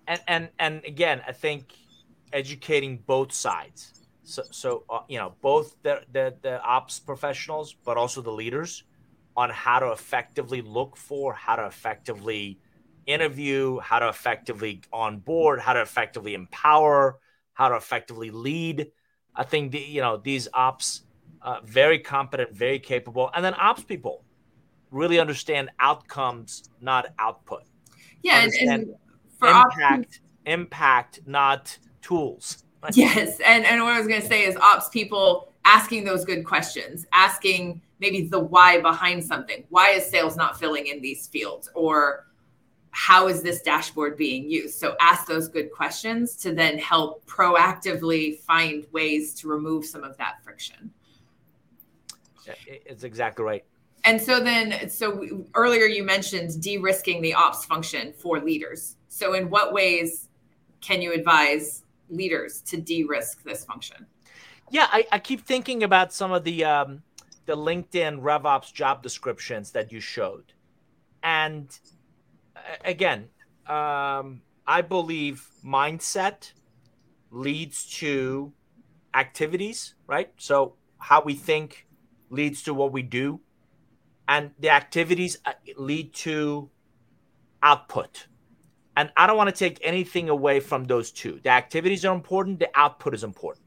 [0.06, 1.74] And and and again i think
[2.32, 7.98] educating both sides so, so uh, you know both the, the the ops professionals but
[7.98, 8.84] also the leaders
[9.36, 12.60] on how to effectively look for how to effectively
[13.06, 17.20] interview how to effectively onboard how to effectively empower
[17.54, 18.88] how to effectively lead.
[19.36, 21.04] I think the, you know these ops
[21.42, 24.24] uh, very competent very capable and then ops people
[24.92, 27.64] really understand outcomes not output.
[28.24, 28.86] Yeah and,
[29.42, 32.64] impact ops- impact not tools
[32.94, 33.40] Yes.
[33.46, 37.06] And, and what I was going to say is ops people asking those good questions,
[37.14, 39.64] asking maybe the why behind something.
[39.70, 41.70] Why is sales not filling in these fields?
[41.76, 42.26] Or
[42.92, 44.78] how is this dashboard being used?
[44.78, 50.18] So ask those good questions to then help proactively find ways to remove some of
[50.18, 50.92] that friction.
[52.68, 53.64] It's exactly right.
[54.04, 58.98] And so then, so earlier you mentioned de risking the ops function for leaders.
[59.10, 60.28] So, in what ways
[60.82, 61.81] can you advise
[62.12, 64.06] leaders to de-risk this function?
[64.70, 67.04] Yeah, I, I keep thinking about some of the um,
[67.46, 70.54] the LinkedIn RevOps job descriptions that you showed,
[71.24, 71.68] and
[72.86, 73.30] again,
[73.68, 76.54] um, I believe mindset
[77.32, 78.54] leads to
[79.14, 80.32] activities, right?
[80.38, 81.88] So how we think
[82.30, 83.42] leads to what we do,
[84.28, 86.70] and the activities uh, lead to
[87.62, 88.28] output.
[89.02, 91.40] And I don't want to take anything away from those two.
[91.44, 93.66] The activities are important, the output is important.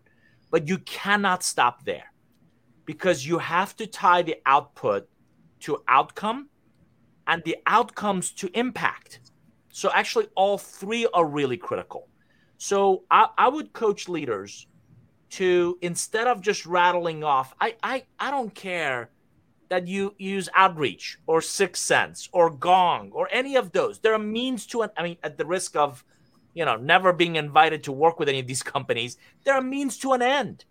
[0.52, 2.12] But you cannot stop there
[2.84, 5.08] because you have to tie the output
[5.62, 6.50] to outcome
[7.26, 9.32] and the outcomes to impact.
[9.70, 12.06] So, actually, all three are really critical.
[12.58, 14.68] So, I, I would coach leaders
[15.30, 19.10] to instead of just rattling off, I, I, I don't care
[19.68, 23.98] that you use outreach or 6sense or gong or any of those.
[23.98, 26.04] There are means to an i mean at the risk of
[26.54, 29.98] you know never being invited to work with any of these companies there are means
[29.98, 30.64] to an end.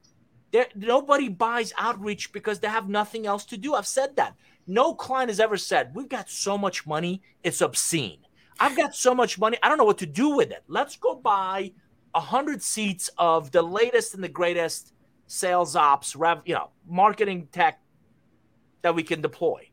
[0.52, 3.74] There nobody buys outreach because they have nothing else to do.
[3.74, 4.36] I've said that.
[4.66, 8.20] No client has ever said we've got so much money it's obscene.
[8.60, 10.64] I've got so much money i don't know what to do with it.
[10.68, 11.74] Let's go buy
[12.16, 14.94] a hundred seats of the latest and the greatest
[15.28, 17.80] sales ops rev you know marketing tech
[18.84, 19.70] that we can deploy.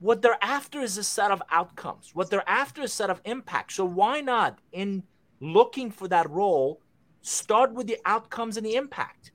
[0.00, 2.10] What they're after is a set of outcomes.
[2.12, 3.72] What they're after is a set of impact.
[3.72, 5.04] So why not, in
[5.40, 6.80] looking for that role,
[7.22, 9.32] start with the outcomes and the impact?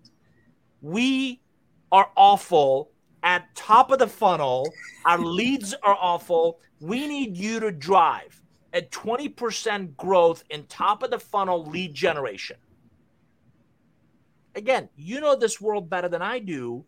[0.81, 1.41] We
[1.91, 2.91] are awful
[3.23, 4.67] at top of the funnel.
[5.05, 6.59] Our leads are awful.
[6.79, 8.41] We need you to drive
[8.73, 12.57] a 20% growth in top of the funnel lead generation.
[14.55, 16.85] Again, you know this world better than I do.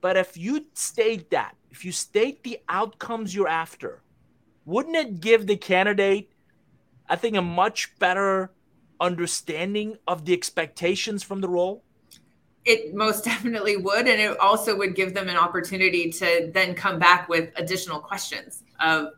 [0.00, 4.02] But if you state that, if you state the outcomes you're after,
[4.64, 6.30] wouldn't it give the candidate,
[7.08, 8.52] I think, a much better
[9.00, 11.82] understanding of the expectations from the role?
[12.64, 14.06] It most definitely would.
[14.06, 18.62] And it also would give them an opportunity to then come back with additional questions
[18.80, 19.08] of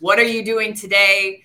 [0.00, 1.44] what are you doing today?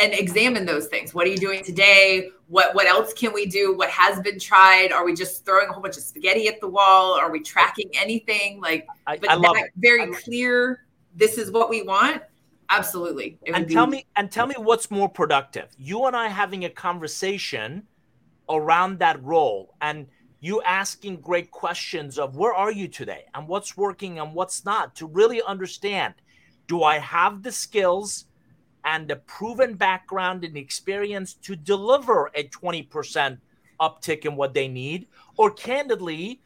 [0.00, 1.14] and examine those things.
[1.14, 2.30] What are you doing today?
[2.50, 3.76] What what else can we do?
[3.76, 4.90] What has been tried?
[4.90, 7.14] Are we just throwing a whole bunch of spaghetti at the wall?
[7.14, 8.60] Are we tracking anything?
[8.60, 9.70] Like, I, but I love it.
[9.76, 10.84] very clear.
[11.14, 12.22] This is what we want.
[12.68, 13.38] Absolutely.
[13.46, 15.68] And tell be- me and tell me what's more productive.
[15.78, 17.84] You and I having a conversation
[18.48, 20.08] around that role and
[20.40, 24.96] you asking great questions of where are you today and what's working and what's not
[24.96, 26.14] to really understand
[26.66, 28.26] do I have the skills
[28.84, 33.38] and the proven background and experience to deliver a 20%
[33.80, 35.06] uptick in what they need?
[35.36, 36.40] Or candidly,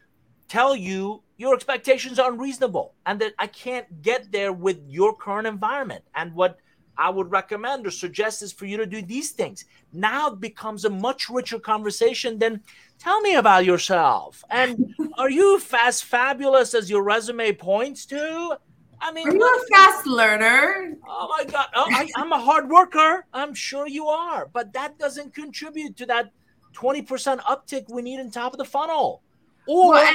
[0.49, 5.47] tell you your expectations are unreasonable and that I can't get there with your current
[5.47, 6.05] environment.
[6.14, 6.59] And what
[6.97, 9.64] I would recommend or suggest is for you to do these things.
[9.93, 12.62] Now it becomes a much richer conversation than
[12.99, 14.45] tell me about yourself.
[14.51, 18.59] And are you as fabulous as your resume points to?
[19.01, 20.97] I mean, are you a fast learner?
[21.09, 21.66] Oh my God.
[21.74, 23.26] Oh, I, am a hard worker.
[23.32, 24.49] I'm sure you are.
[24.53, 26.30] But that doesn't contribute to that
[26.74, 29.22] 20% uptick we need in top of the funnel.
[29.66, 30.14] Or well,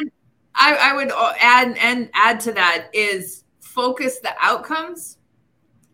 [0.55, 5.17] I, I would uh, add and add to that is focus the outcomes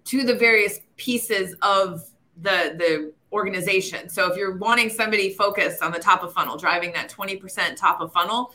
[0.05, 2.03] to the various pieces of
[2.41, 4.07] the the organization.
[4.07, 7.99] So if you're wanting somebody focused on the top of funnel, driving that 20% top
[7.99, 8.53] of funnel,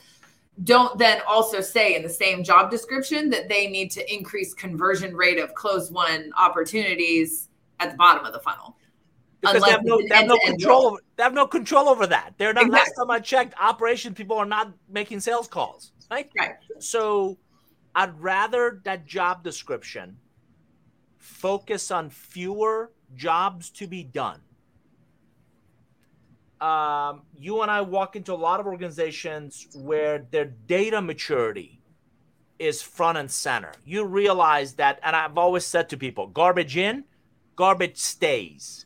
[0.63, 5.15] don't then also say in the same job description that they need to increase conversion
[5.15, 7.49] rate of closed won opportunities
[7.79, 8.77] at the bottom of the funnel.
[9.39, 12.33] Because they have no, they have no control over, they have no control over that.
[12.37, 12.79] They're not exactly.
[12.79, 15.93] last time I checked, operation people are not making sales calls.
[16.11, 16.29] Right?
[16.37, 16.55] Right.
[16.79, 17.37] So
[17.95, 20.17] I'd rather that job description
[21.17, 24.41] focus on fewer jobs to be done.
[26.61, 31.81] Um, you and I walk into a lot of organizations where their data maturity
[32.59, 33.71] is front and center.
[33.83, 37.05] You realize that, and I've always said to people garbage in,
[37.55, 38.85] garbage stays.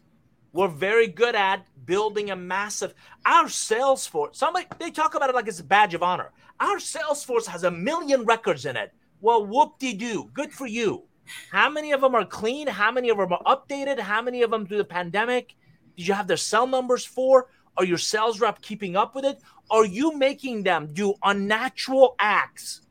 [0.53, 2.93] We're very good at building a massive,
[3.25, 6.31] our Salesforce, somebody, they talk about it like it's a badge of honor.
[6.61, 8.93] Our Salesforce has a million records in it.
[9.19, 10.29] Well, whoop de doo.
[10.33, 11.03] Good for you.
[11.51, 12.67] How many of them are clean?
[12.67, 13.99] How many of them are updated?
[13.99, 15.55] How many of them through the pandemic?
[15.97, 17.47] Did you have their cell numbers for?
[17.77, 19.41] Are your sales rep keeping up with it?
[19.69, 22.81] Are you making them do unnatural acts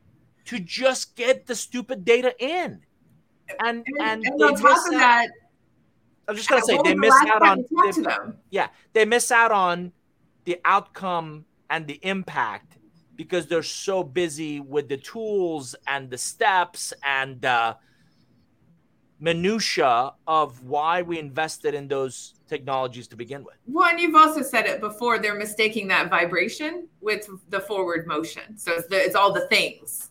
[0.45, 2.81] to just get the stupid data in?
[3.63, 5.29] And and, and, on top of that,
[6.27, 8.13] I'm just gonna say they miss out on they,
[8.49, 9.91] yeah they miss out on
[10.45, 12.77] the outcome and the impact
[13.15, 17.75] because they're so busy with the tools and the steps and uh,
[19.19, 23.55] minutia of why we invested in those technologies to begin with.
[23.67, 25.19] Well, and you've also said it before.
[25.19, 28.57] They're mistaking that vibration with the forward motion.
[28.57, 30.09] So it's, the, it's all the things.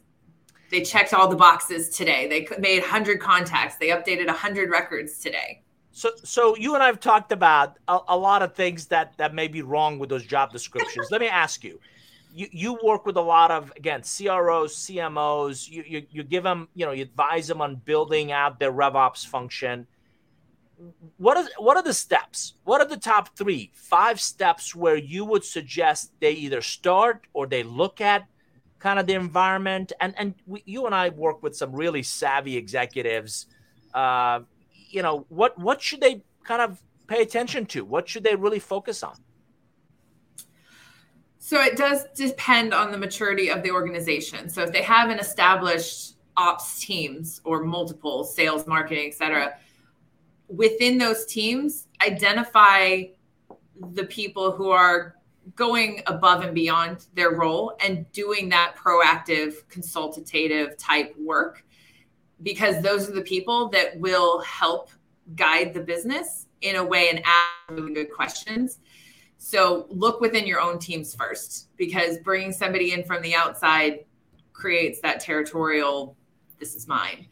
[0.70, 2.26] They checked all the boxes today.
[2.28, 3.76] They made 100 contacts.
[3.76, 5.62] They updated 100 records today.
[5.93, 9.32] So, so you and I have talked about a, a lot of things that that
[9.32, 11.07] may be wrong with those job descriptions.
[11.12, 11.78] Let me ask you:
[12.35, 15.70] you, you work with a lot of again CROs, CMOs.
[15.70, 19.24] You, you you give them, you know, you advise them on building out their RevOps
[19.24, 19.87] function.
[21.16, 22.55] What is what are the steps?
[22.64, 27.47] What are the top three, five steps where you would suggest they either start or
[27.47, 28.26] they look at
[28.78, 29.93] kind of the environment?
[30.01, 33.47] And and we, you and I work with some really savvy executives.
[33.93, 34.41] Uh,
[34.91, 37.85] you know what what should they kind of pay attention to?
[37.85, 39.16] What should they really focus on?
[41.39, 44.49] So it does depend on the maturity of the organization.
[44.49, 49.55] So if they have an established ops teams or multiple sales, marketing, etc.,
[50.49, 53.05] within those teams, identify
[53.92, 55.16] the people who are
[55.55, 61.64] going above and beyond their role and doing that proactive, consultative type work
[62.42, 64.90] because those are the people that will help
[65.34, 68.78] guide the business in a way and ask really good questions
[69.45, 74.07] so look within your own teams first because bringing somebody in from the outside
[74.55, 76.16] creates that territorial,
[76.59, 77.26] this is mine.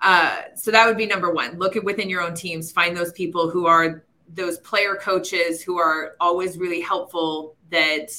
[0.00, 1.58] Uh, so that would be number one.
[1.58, 5.78] Look at within your own teams, find those people who are those player coaches who
[5.78, 8.10] are always really helpful that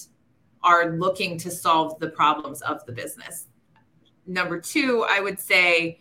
[0.64, 3.48] are looking to solve the problems of the business.
[4.26, 6.00] Number two, I would say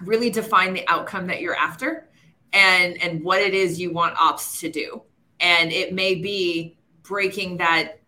[0.00, 2.08] really define the outcome that you're after
[2.52, 5.02] and and what it is you want ops to do
[5.40, 8.00] and it may be breaking that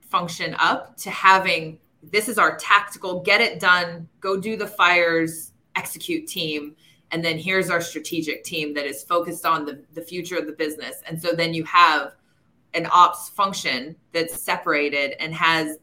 [0.00, 1.78] function up to having
[2.10, 6.74] this is our tactical get it done go do the fires execute team.
[7.10, 10.52] And then here's our strategic team that is focused on the, the future of the
[10.52, 10.96] business.
[11.06, 12.16] And so then you have
[12.74, 15.78] an ops function that's separated and has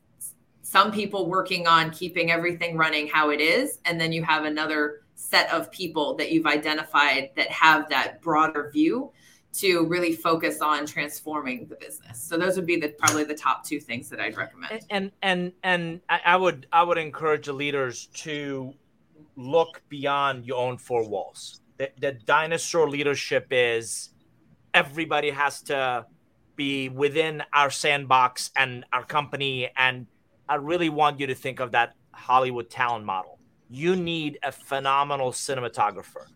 [0.62, 3.80] some people working on keeping everything running how it is.
[3.86, 8.70] And then you have another set of people that you've identified that have that broader
[8.72, 9.12] view
[9.60, 12.22] to really focus on transforming the business.
[12.22, 14.82] So those would be the probably the top two things that I'd recommend.
[14.90, 18.74] And and and I would I would encourage the leaders to
[19.36, 21.62] look beyond your own four walls.
[21.78, 24.12] The, the dinosaur leadership is
[24.74, 26.06] everybody has to
[26.56, 29.70] be within our sandbox and our company.
[29.78, 30.08] And
[30.48, 33.40] I really want you to think of that Hollywood talent model.
[33.70, 36.28] You need a phenomenal cinematographer.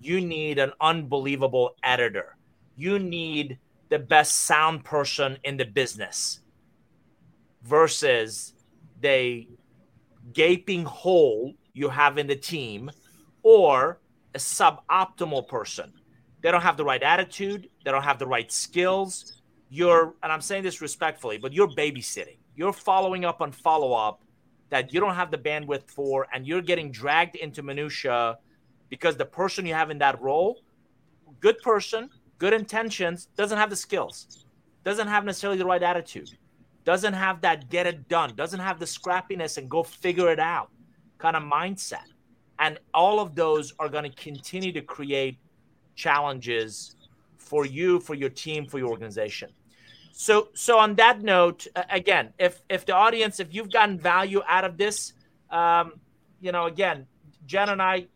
[0.00, 2.37] You need an unbelievable editor.
[2.78, 3.58] You need
[3.88, 6.40] the best sound person in the business
[7.64, 8.54] versus
[9.00, 9.48] the
[10.32, 12.88] gaping hole you have in the team
[13.42, 13.98] or
[14.34, 15.92] a suboptimal person.
[16.40, 19.42] They don't have the right attitude, they don't have the right skills.
[19.70, 22.36] You're, and I'm saying this respectfully, but you're babysitting.
[22.54, 24.22] You're following up on follow up
[24.70, 28.38] that you don't have the bandwidth for, and you're getting dragged into minutia
[28.88, 30.60] because the person you have in that role,
[31.40, 32.08] good person,
[32.38, 34.44] good intentions, doesn't have the skills,
[34.84, 36.30] doesn't have necessarily the right attitude,
[36.84, 40.70] doesn't have that get it done, doesn't have the scrappiness and go figure it out
[41.18, 42.06] kind of mindset.
[42.58, 45.38] And all of those are going to continue to create
[45.94, 46.96] challenges
[47.36, 49.50] for you, for your team, for your organization.
[50.12, 54.64] So, so on that note, again, if if the audience, if you've gotten value out
[54.64, 55.12] of this,
[55.50, 55.92] um,
[56.40, 57.06] you know, again,
[57.46, 58.06] Jen and I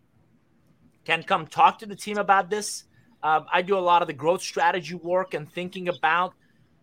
[1.05, 2.85] can come talk to the team about this.
[3.23, 6.35] Um, I do a lot of the growth strategy work and thinking about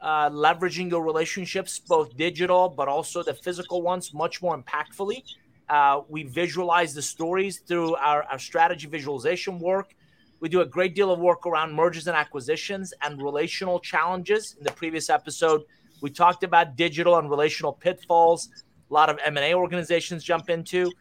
[0.01, 5.23] uh, leveraging your relationships, both digital but also the physical ones, much more impactfully.
[5.69, 9.93] Uh, we visualize the stories through our, our strategy visualization work.
[10.39, 14.55] We do a great deal of work around mergers and acquisitions and relational challenges.
[14.57, 15.63] In the previous episode,
[16.01, 18.49] we talked about digital and relational pitfalls.
[18.89, 20.91] A lot of M&A organizations jump into.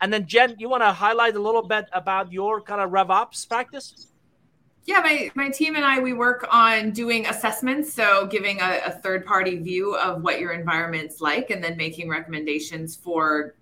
[0.00, 3.46] And then Jen, you want to highlight a little bit about your kind of RevOps
[3.48, 4.08] practice?
[4.86, 7.92] Yeah, my, my team and I, we work on doing assessments.
[7.92, 12.08] So, giving a, a third party view of what your environment's like and then making
[12.08, 13.56] recommendations for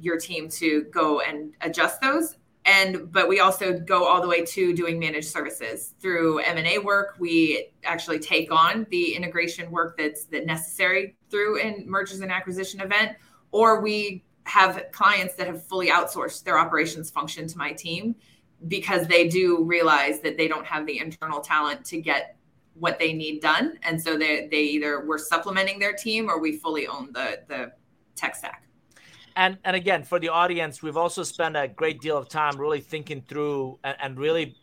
[0.00, 4.44] your team to go and adjust those and but we also go all the way
[4.44, 10.24] to doing managed services through m&a work we actually take on the integration work that's
[10.24, 13.16] that necessary through a mergers and acquisition event
[13.50, 18.14] or we have clients that have fully outsourced their operations function to my team
[18.68, 22.36] because they do realize that they don't have the internal talent to get
[22.74, 23.78] what they need done.
[23.82, 27.72] And so they, they either we're supplementing their team or we fully own the the
[28.14, 28.64] tech stack.
[29.36, 32.80] And and again for the audience we've also spent a great deal of time really
[32.80, 34.56] thinking through and, and really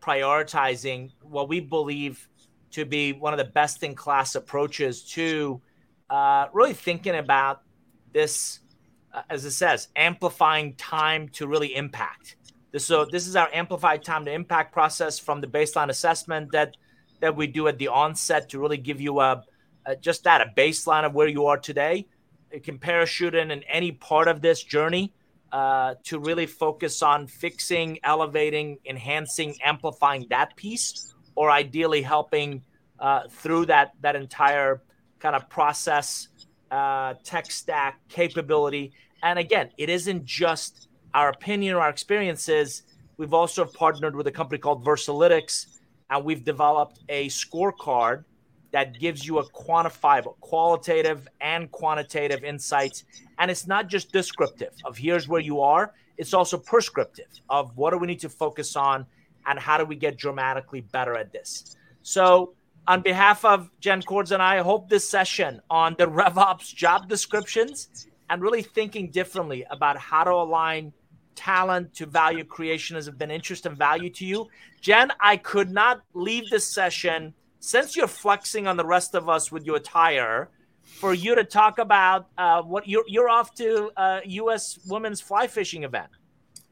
[0.00, 2.28] prioritizing what we believe
[2.70, 5.60] to be one of the best in class approaches to
[6.10, 7.62] uh, really thinking about
[8.12, 8.60] this
[9.12, 12.36] uh, as it says amplifying time to really impact
[12.76, 16.76] so this is our amplified time to impact process from the baseline assessment that
[17.20, 19.42] that we do at the onset to really give you a,
[19.86, 22.06] a just that a baseline of where you are today
[22.62, 25.12] can parachute in in any part of this journey
[25.52, 32.62] uh, to really focus on fixing, elevating, enhancing, amplifying that piece, or ideally helping
[32.98, 34.82] uh, through that that entire
[35.18, 36.28] kind of process,
[36.70, 38.92] uh, tech stack capability.
[39.22, 42.82] And again, it isn't just our opinion or our experiences.
[43.16, 45.78] We've also partnered with a company called Versalytics,
[46.10, 48.24] and we've developed a scorecard
[48.70, 53.04] that gives you a quantifiable, qualitative and quantitative insights.
[53.38, 57.90] And it's not just descriptive of here's where you are, it's also prescriptive of what
[57.92, 59.06] do we need to focus on
[59.46, 61.76] and how do we get dramatically better at this.
[62.02, 62.54] So,
[62.86, 67.08] on behalf of Jen Cordes and I, I hope this session on the RevOps job
[67.08, 70.92] descriptions and really thinking differently about how to align
[71.38, 74.48] talent to value creation has been interest and value to you.
[74.80, 79.52] Jen, I could not leave this session since you're flexing on the rest of us
[79.52, 80.50] with your attire,
[80.82, 84.80] for you to talk about uh, what you're you're off to a uh, U.S.
[84.88, 86.10] women's fly fishing event.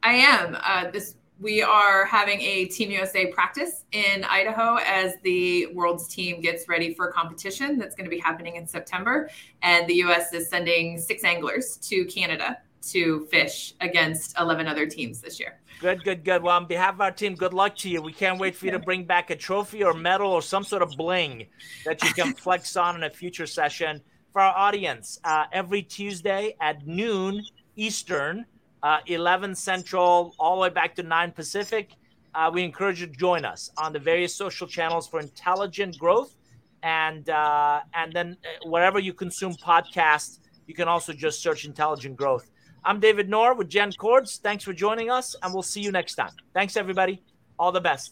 [0.03, 0.57] I am.
[0.61, 6.41] Uh, this we are having a Team USA practice in Idaho as the world's team
[6.41, 9.29] gets ready for a competition that's going to be happening in September,
[9.61, 10.33] and the U.S.
[10.33, 15.59] is sending six anglers to Canada to fish against 11 other teams this year.
[15.79, 16.41] Good, good, good.
[16.41, 18.01] Well, on behalf of our team, good luck to you.
[18.01, 20.81] We can't wait for you to bring back a trophy or medal or some sort
[20.81, 21.47] of bling
[21.85, 24.01] that you can flex on in a future session.
[24.31, 27.43] For our audience, uh, every Tuesday at noon
[27.75, 28.45] Eastern,
[28.81, 31.91] uh, 11 Central, all the way back to 9 Pacific,
[32.33, 36.35] uh, we encourage you to join us on the various social channels for intelligent growth.
[36.83, 42.15] And, uh, and then uh, wherever you consume podcasts, you can also just search intelligent
[42.15, 42.49] growth.
[42.87, 44.37] I'm David Nour with Jen Cordes.
[44.37, 46.31] Thanks for joining us, and we'll see you next time.
[46.53, 47.21] Thanks, everybody.
[47.59, 48.05] All the best.